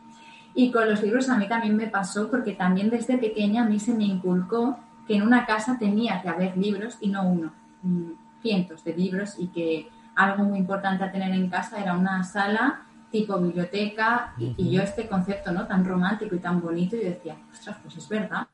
[0.56, 3.80] Y con los libros a mí también me pasó porque también desde pequeña a mí
[3.80, 7.52] se me inculcó que en una casa tenía que haber libros y no uno,
[7.84, 8.12] mm,
[8.42, 12.82] cientos de libros y que algo muy importante a tener en casa era una sala
[13.12, 17.78] tipo biblioteca y, yo este concepto no tan romántico y tan bonito y decía, ostras,
[17.82, 18.48] pues es verdad,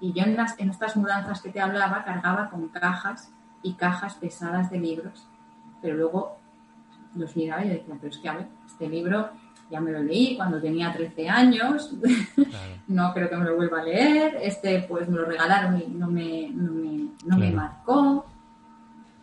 [0.00, 3.30] y yo en, las, en estas mudanzas que te hablaba cargaba con cajas
[3.62, 5.26] y cajas pesadas de libros,
[5.82, 6.38] pero luego
[7.14, 9.30] los miraba y decía, pero es que a ver, este libro
[9.70, 11.92] ya me lo leí cuando tenía 13 años,
[12.88, 16.06] no creo que me lo vuelva a leer, este pues me lo regalaron y no
[16.08, 18.24] me, no me, no me marcó.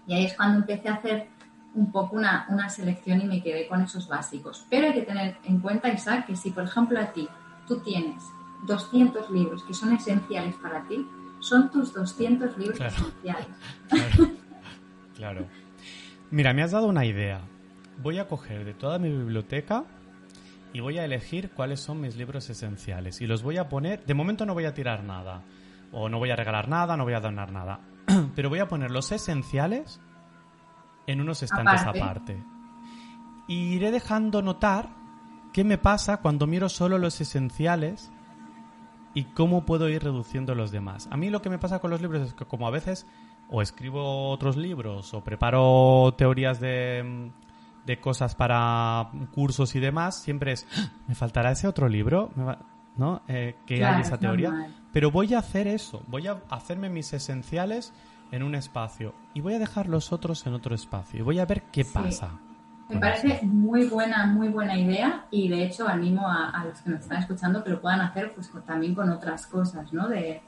[0.08, 1.28] Y ahí es cuando empecé a hacer
[1.74, 4.66] un poco una, una, selección y me quedé con esos básicos.
[4.70, 7.28] Pero hay que tener en cuenta, Isaac, que si por ejemplo a ti
[7.68, 8.24] tú tienes
[8.66, 11.06] 200 libros que son esenciales para ti,
[11.40, 13.48] son tus 200 libros esenciales.
[15.16, 15.46] claro.
[16.32, 17.42] Mira, me has dado una idea.
[18.02, 19.86] Voy a coger de toda mi biblioteca
[20.74, 23.22] y voy a elegir cuáles son mis libros esenciales.
[23.22, 24.06] Y los voy a poner.
[24.06, 25.44] De momento no voy a tirar nada.
[25.92, 27.80] O no voy a regalar nada, no voy a donar nada.
[28.36, 30.02] Pero voy a poner los esenciales
[31.08, 32.44] en unos estantes aparte.
[33.48, 34.90] Y iré dejando notar
[35.54, 38.12] qué me pasa cuando miro solo los esenciales
[39.16, 41.08] y cómo puedo ir reduciendo los demás.
[41.10, 43.08] A mí lo que me pasa con los libros es que como a veces
[43.50, 47.32] o escribo otros libros o preparo teorías de,
[47.86, 50.92] de cosas para cursos y demás, siempre es, ¡Ah!
[51.08, 52.32] me faltará ese otro libro,
[52.98, 53.22] ¿no?
[53.28, 54.68] Eh, que hay esa teoría.
[54.92, 57.94] Pero voy a hacer eso, voy a hacerme mis esenciales
[58.32, 61.46] en un espacio y voy a dejar los otros en otro espacio y voy a
[61.46, 62.40] ver qué pasa.
[62.90, 67.02] Me parece muy buena, muy buena idea y de hecho animo a, los que nos
[67.02, 70.08] están escuchando que lo puedan hacer pues también con otras cosas, ¿no?
[70.08, 70.42] De,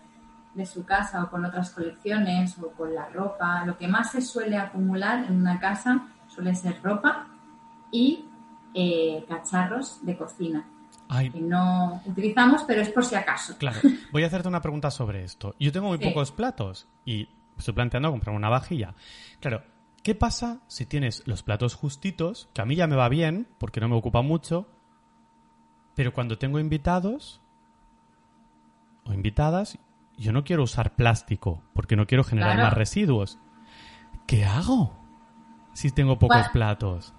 [0.66, 3.64] su casa o con otras colecciones o con la ropa.
[3.64, 7.28] Lo que más se suele acumular en una casa suele ser ropa
[7.92, 8.26] y
[8.74, 10.66] eh, cacharros de cocina.
[11.32, 13.56] Que no utilizamos, pero es por si acaso.
[13.60, 13.80] Claro.
[14.12, 15.54] Voy a hacerte una pregunta sobre esto.
[15.60, 18.96] Yo tengo muy pocos platos y estoy planteando comprar una vajilla.
[19.40, 19.62] Claro,
[20.03, 23.82] ¿Qué pasa si tienes los platos justitos, que a mí ya me va bien, porque
[23.82, 24.68] no me ocupa mucho,
[25.95, 27.41] pero cuando tengo invitados
[29.06, 29.78] o invitadas,
[30.18, 33.40] yo no quiero usar plástico, porque no quiero generar más residuos.
[34.26, 34.98] ¿Qué hago
[35.74, 37.14] si tengo pocos platos?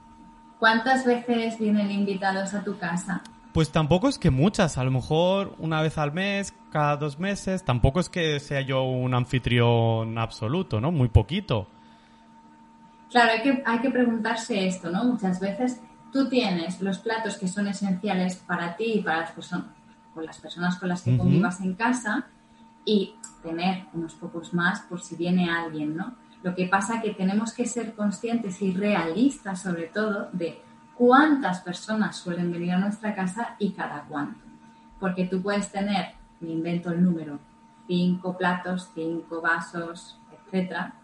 [0.59, 3.22] ¿Cuántas veces vienen invitados a tu casa?
[3.52, 7.64] Pues tampoco es que muchas, a lo mejor una vez al mes, cada dos meses,
[7.64, 10.92] tampoco es que sea yo un anfitrión absoluto, ¿no?
[10.92, 11.68] Muy poquito.
[13.10, 15.05] Claro, hay que, hay que preguntarse esto, ¿no?
[15.05, 15.80] Muchas veces
[16.12, 19.66] tú tienes los platos que son esenciales para ti y para las personas,
[20.14, 22.26] con las personas con las que convivas en casa
[22.85, 26.14] y tener unos pocos más por si viene alguien, ¿no?
[26.43, 30.62] Lo que pasa es que tenemos que ser conscientes y realistas sobre todo de
[30.94, 34.40] cuántas personas suelen venir a nuestra casa y cada cuánto.
[35.01, 37.39] Porque tú puedes tener, me invento el número,
[37.86, 40.94] cinco platos, cinco vasos, etcétera,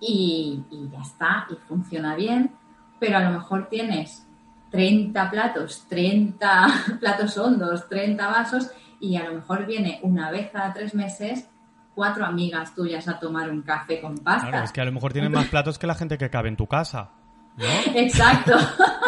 [0.00, 2.52] y, ya está, y funciona bien,
[2.98, 4.26] pero a lo mejor tienes
[4.70, 6.66] 30 platos, 30
[7.00, 11.48] platos hondos, 30 vasos y a lo mejor viene una vez cada tres meses
[11.94, 14.48] cuatro amigas tuyas a tomar un café con pasta.
[14.48, 16.56] Claro, es que a lo mejor tienen más platos que la gente que cabe en
[16.56, 17.10] tu casa.
[17.56, 17.66] ¿no?
[17.94, 18.54] Exacto.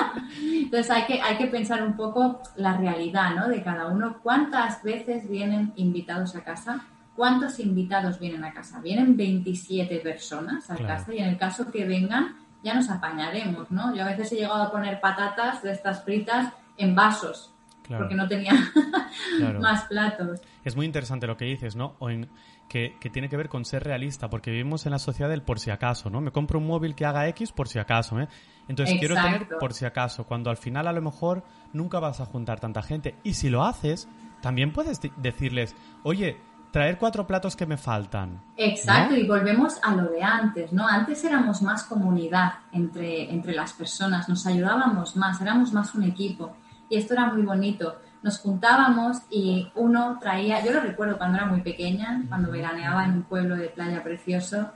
[0.42, 3.48] Entonces hay que, hay que pensar un poco la realidad ¿no?
[3.48, 4.18] de cada uno.
[4.22, 6.86] ¿Cuántas veces vienen invitados a casa?
[7.16, 8.80] ¿Cuántos invitados vienen a casa?
[8.80, 13.94] Vienen 27 personas a casa y en el caso que vengan ya nos apañaremos, ¿no?
[13.94, 17.52] Yo a veces he llegado a poner patatas de estas fritas en vasos
[17.88, 18.52] porque no tenía
[19.60, 20.40] más platos.
[20.64, 21.96] Es muy interesante lo que dices, ¿no?
[21.98, 22.28] O en,
[22.68, 25.70] que, tiene que ver con ser realista, porque vivimos en la sociedad del por si
[25.70, 26.20] acaso, ¿no?
[26.20, 28.28] Me compro un móvil que haga X por si acaso, ¿eh?
[28.68, 32.26] Entonces quiero tener por si acaso, cuando al final a lo mejor nunca vas a
[32.26, 33.16] juntar tanta gente.
[33.24, 34.08] Y si lo haces,
[34.40, 36.38] también puedes decirles, oye,
[36.72, 38.40] traer cuatro platos que me faltan.
[38.56, 40.88] Exacto, y volvemos a lo de antes, ¿no?
[40.88, 46.56] Antes éramos más comunidad entre, entre las personas, nos ayudábamos más, éramos más un equipo.
[46.88, 48.00] Y esto era muy bonito.
[48.22, 53.12] Nos juntábamos y uno traía, yo lo recuerdo cuando era muy pequeña, cuando veraneaba en
[53.12, 54.70] un pueblo de playa precioso,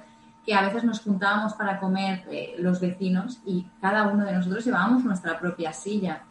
[0.44, 4.64] que a veces nos juntábamos para comer eh, los vecinos y cada uno de nosotros
[4.64, 6.23] llevábamos nuestra propia silla.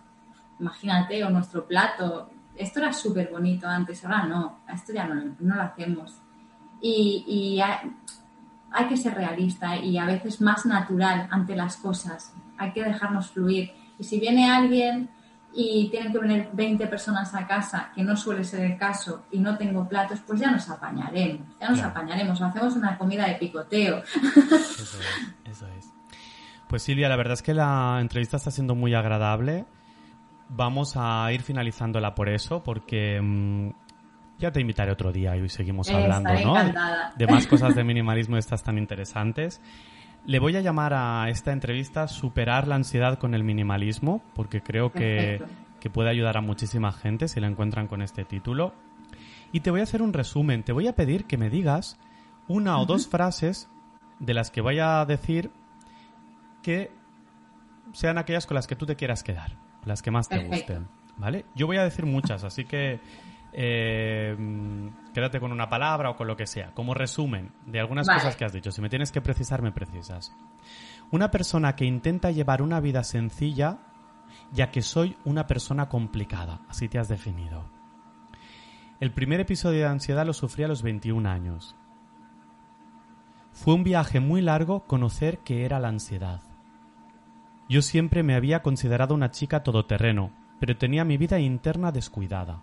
[0.60, 5.62] Imagínate, o nuestro plato, esto era súper bonito antes, ahora no, esto ya no, lo
[5.62, 6.22] hacemos.
[6.82, 7.60] Y,
[8.72, 13.32] hay, que ser realista y a veces más natural ante las cosas, hay que dejarnos
[13.32, 13.72] fluir.
[13.98, 15.10] Y si viene alguien
[15.54, 19.40] y tienen que venir 20 personas a casa, que no suele ser el caso, y
[19.40, 24.04] no tengo platos, pues ya nos apañaremos, ya nos apañaremos, hacemos una comida de picoteo.
[24.04, 25.00] Eso es,
[25.46, 25.90] eso es.
[26.68, 29.66] Pues Silvia, la verdad es que la entrevista está siendo muy agradable
[30.50, 33.70] vamos a ir finalizándola por eso, porque mm,
[34.38, 36.56] ya te invitaré otro día y hoy seguimos hablando, ¿no?
[37.16, 39.62] De más cosas de minimalismo estas tan interesantes.
[40.26, 44.92] Le voy a llamar a esta entrevista Superar la ansiedad con el minimalismo, porque creo
[44.92, 45.42] que,
[45.80, 48.74] que puede ayudar a muchísima gente si la encuentran con este título.
[49.52, 50.64] Y te voy a hacer un resumen.
[50.64, 52.00] Te voy a pedir que me digas
[52.48, 53.70] una o dos frases
[54.20, 55.52] de las que vaya a decir
[56.62, 56.92] que
[57.94, 59.65] sean aquellas con las que tú te quieras quedar.
[59.86, 60.88] Las que más te gusten.
[61.18, 61.46] ¿Vale?
[61.56, 63.00] Yo voy a decir muchas, así que
[63.54, 64.36] eh,
[65.14, 68.44] quédate con una palabra o con lo que sea, como resumen de algunas cosas que
[68.44, 68.72] has dicho.
[68.72, 70.36] Si me tienes que precisar, me precisas.
[71.12, 73.78] Una persona que intenta llevar una vida sencilla,
[74.52, 77.64] ya que soy una persona complicada, así te has definido.
[79.00, 81.76] El primer episodio de ansiedad lo sufrí a los 21 años.
[83.52, 86.42] Fue un viaje muy largo conocer qué era la ansiedad.
[87.68, 92.62] Yo siempre me había considerado una chica todoterreno, pero tenía mi vida interna descuidada.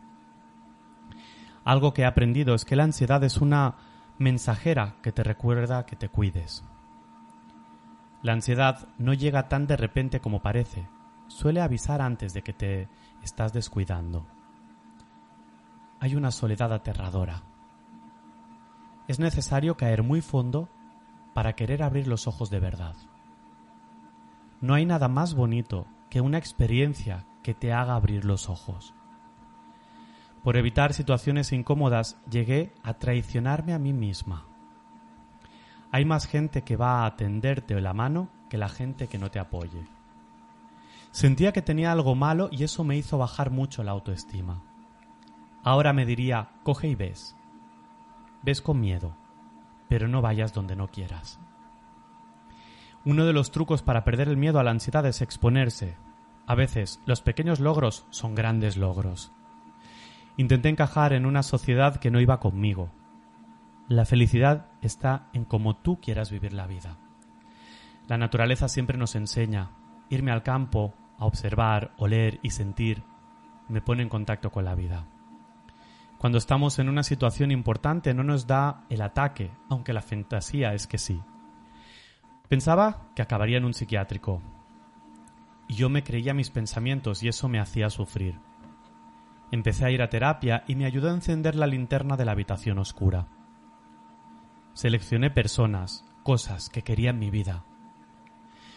[1.65, 3.77] Algo que he aprendido es que la ansiedad es una
[4.19, 6.65] mensajera que te recuerda que te cuides.
[8.23, 10.87] La ansiedad no llega tan de repente como parece,
[11.27, 12.89] suele avisar antes de que te
[13.23, 14.27] estás descuidando.
[15.99, 17.43] Hay una soledad aterradora.
[19.09, 20.69] Es necesario caer muy fondo
[21.35, 22.95] para querer abrir los ojos de verdad.
[24.63, 28.95] No hay nada más bonito que una experiencia que te haga abrir los ojos.
[30.45, 34.47] Por evitar situaciones incómodas llegué a traicionarme a mí misma.
[35.91, 39.41] Hay más gente que va a atenderte la mano que la gente que no te
[39.41, 39.85] apoye.
[41.11, 44.63] Sentía que tenía algo malo y eso me hizo bajar mucho la autoestima.
[45.65, 47.37] Ahora me diría, coge y ves.
[48.43, 49.17] Ves con miedo,
[49.89, 51.41] pero no vayas donde no quieras.
[53.05, 55.97] Uno de los trucos para perder el miedo a la ansiedad es exponerse.
[56.47, 59.33] A veces los pequeños logros son grandes logros.
[60.37, 62.91] Intenté encajar en una sociedad que no iba conmigo.
[63.89, 66.97] La felicidad está en cómo tú quieras vivir la vida.
[68.07, 69.71] La naturaleza siempre nos enseña.
[70.09, 73.03] Irme al campo, a observar, oler y sentir,
[73.69, 75.07] me pone en contacto con la vida.
[76.19, 80.87] Cuando estamos en una situación importante no nos da el ataque, aunque la fantasía es
[80.87, 81.21] que sí.
[82.53, 84.43] Pensaba que acabaría en un psiquiátrico.
[85.69, 88.39] Y yo me creía mis pensamientos y eso me hacía sufrir.
[89.51, 92.79] Empecé a ir a terapia y me ayudó a encender la linterna de la habitación
[92.79, 93.27] oscura.
[94.75, 97.65] Seleccioné personas, cosas que quería en mi vida.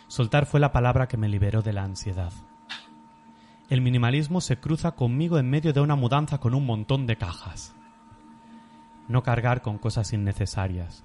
[0.07, 2.31] Soltar fue la palabra que me liberó de la ansiedad.
[3.69, 7.75] El minimalismo se cruza conmigo en medio de una mudanza con un montón de cajas.
[9.09, 11.03] No cargar con cosas innecesarias.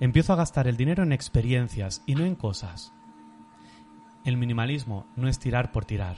[0.00, 2.92] Empiezo a gastar el dinero en experiencias y no en cosas.
[4.24, 6.16] El minimalismo no es tirar por tirar.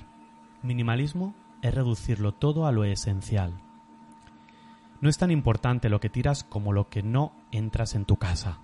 [0.62, 3.60] Minimalismo es reducirlo todo a lo esencial.
[5.00, 8.60] No es tan importante lo que tiras como lo que no entras en tu casa.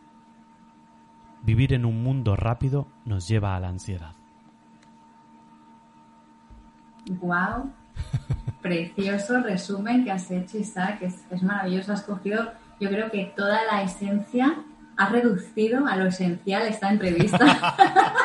[1.43, 4.15] Vivir en un mundo rápido nos lleva a la ansiedad.
[7.21, 7.73] Wow,
[8.63, 11.03] precioso resumen que has hecho, Isaac.
[11.03, 11.93] Es, es maravilloso.
[11.93, 14.65] Has cogido, yo creo que toda la esencia,
[14.97, 17.39] has reducido a lo esencial esta entrevista.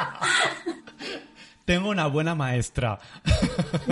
[1.67, 2.97] tengo una buena maestra.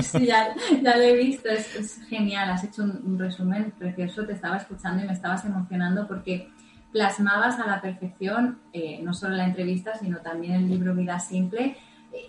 [0.02, 5.04] Sí, ya, lo he visto, es, genial, has hecho un, resumen precioso, te estaba escuchando
[5.04, 6.50] y me estabas emocionando porque
[6.92, 11.78] plasmabas a la perfección eh, no solo la entrevista, sino también el libro Vida Simple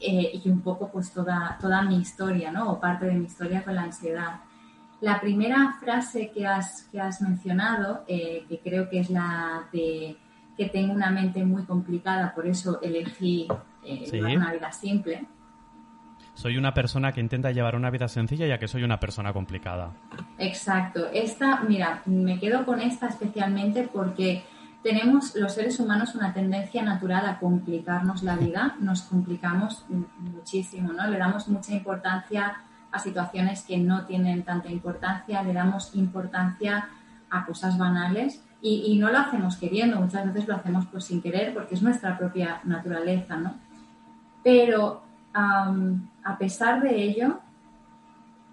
[0.01, 2.71] eh, y un poco pues toda, toda mi historia, ¿no?
[2.71, 4.41] O parte de mi historia con la ansiedad.
[5.01, 10.17] La primera frase que has, que has mencionado, eh, que creo que es la de
[10.57, 13.47] que tengo una mente muy complicada, por eso elegí
[14.13, 15.27] una vida simple
[16.37, 19.93] soy una persona que intenta llevar una vida sencilla ya que soy una persona complicada.
[20.39, 21.07] Exacto.
[21.11, 24.45] Esta, mira, me quedo con esta especialmente porque
[24.83, 31.09] tenemos los seres humanos una tendencia natural a complicarnos la vida, nos complicamos muchísimo, ¿no?
[31.09, 32.59] Le damos mucha importancia
[32.93, 36.89] a situaciones que no tienen tanta importancia, le damos importancia
[37.31, 41.55] a cosas banales y, no lo hacemos queriendo, muchas veces lo hacemos pues sin querer
[41.55, 43.55] porque es nuestra propia naturaleza, ¿no?
[44.43, 45.03] Pero
[45.35, 47.41] a pesar de ello,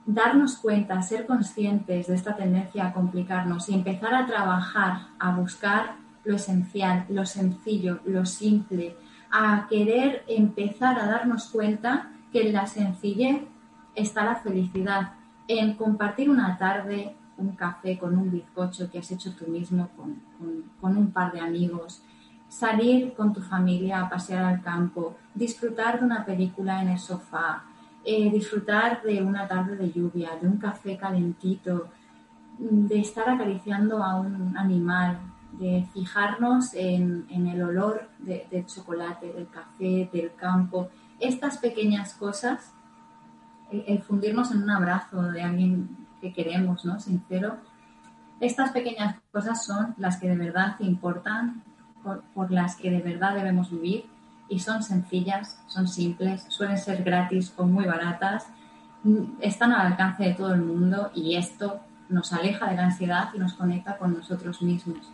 [0.06, 5.96] darnos cuenta, ser conscientes de esta tendencia a complicarnos y empezar a trabajar, a buscar
[6.26, 8.96] lo esencial, lo sencillo, lo simple,
[9.32, 13.42] a querer empezar a darnos cuenta que en la sencillez
[13.96, 15.14] está la felicidad,
[15.48, 20.22] en compartir una tarde, un café con un bizcocho que has hecho tú mismo con,
[20.80, 22.04] con un par de amigos,
[22.48, 27.64] salir con tu familia a pasear al campo, disfrutar de una película en el sofá,
[28.06, 31.88] eh, disfrutar de una tarde de lluvia, de un café calentito,
[32.60, 35.20] de estar acariciando a un animal,
[35.54, 40.90] de fijarnos en, el olor del chocolate, del café, del campo.
[41.20, 42.74] Estas pequeñas cosas,
[43.72, 47.00] el, fundirnos en un abrazo de alguien que queremos, ¿no?
[47.00, 47.58] Sincero,
[48.40, 51.64] estas pequeñas cosas son las que de verdad importan
[52.34, 54.06] por, las que de verdad debemos vivir
[54.48, 58.48] y son sencillas, son simples, suelen ser gratis o muy baratas,
[59.04, 63.30] mm, están al alcance de todo el mundo y esto nos aleja de la ansiedad
[63.34, 65.12] y nos conecta con nosotros mismos.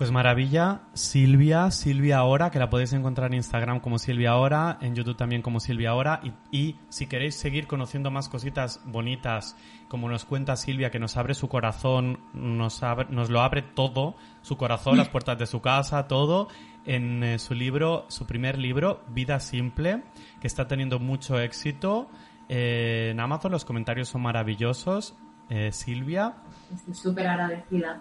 [0.00, 4.94] Pues maravilla, Silvia, Silvia Ahora, que la podéis encontrar en Instagram como Silvia Ahora, en
[4.94, 6.22] YouTube también como Silvia Ahora.
[6.50, 9.58] Y, si queréis seguir conociendo más cositas bonitas,
[9.88, 14.56] como nos cuenta Silvia, que nos abre su corazón, nos, nos lo abre todo, su
[14.56, 16.48] corazón, las puertas de su casa, todo,
[16.86, 20.02] en eh, su libro, su primer libro, Vida Simple,
[20.40, 22.08] que está teniendo mucho éxito.
[22.48, 25.14] Eh, en Amazon los comentarios son maravillosos.
[25.50, 26.36] Eh, Silvia.
[26.72, 28.00] Estoy súper agradecida.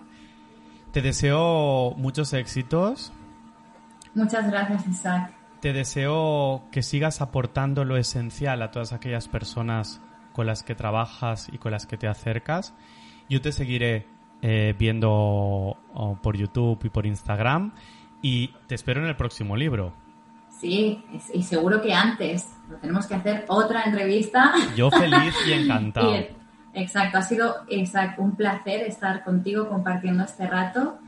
[0.92, 3.14] Te deseo muchos éxitos.
[4.16, 5.34] Muchas gracias, Isaac.
[5.60, 10.02] Te deseo que sigas aportando lo esencial a todas aquellas personas
[10.34, 12.74] con las que trabajas y con las que te acercas.
[13.30, 14.08] Yo te seguiré
[14.42, 15.78] eh, viendo
[16.24, 17.74] por YouTube y por Instagram
[18.22, 19.94] y te espero en el próximo libro.
[20.50, 21.04] Sí,
[21.34, 22.48] y seguro que antes.
[22.70, 24.54] Lo tenemos que hacer otra entrevista.
[24.76, 26.39] Yo feliz y encantado.
[26.74, 31.00] Exacto, ha sido exacto, un placer estar contigo compartiendo este rato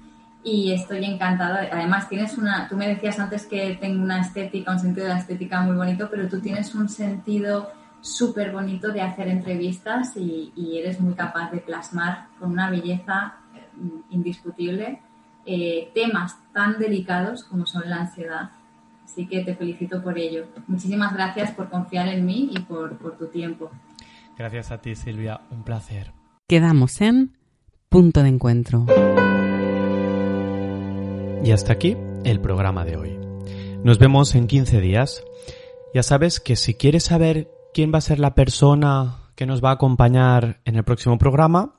[0.44, 1.68] y estoy encantada.
[1.72, 5.62] Además, tienes una, tú me decías antes que tengo una estética, un sentido de estética
[5.62, 7.72] muy bonito, pero tú tienes un sentido
[8.02, 13.36] súper bonito de hacer entrevistas y, eres muy capaz de plasmar con una belleza
[13.76, 15.00] mm, indiscutible
[15.46, 18.50] eh, temas tan delicados como son la ansiedad.
[19.06, 20.46] Así que te felicito por ello.
[20.68, 23.70] Muchísimas gracias por confiar en mí y por tu tiempo.
[24.38, 25.42] Gracias a ti, Silvia.
[25.52, 26.14] Un placer.
[26.48, 27.38] Quedamos en
[27.90, 28.86] punto de encuentro.
[31.44, 33.20] Y hasta aquí el programa de hoy.
[33.84, 35.24] Nos vemos en 15 días.
[35.94, 39.70] Ya sabes que si quieres saber quién va a ser la persona que nos va
[39.70, 41.76] a acompañar en el próximo programa,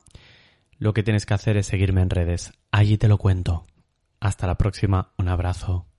[0.78, 2.52] lo que tienes que hacer es seguirme en redes.
[2.72, 3.66] Allí te lo cuento.
[4.20, 5.12] Hasta la próxima.
[5.16, 5.91] Un abrazo.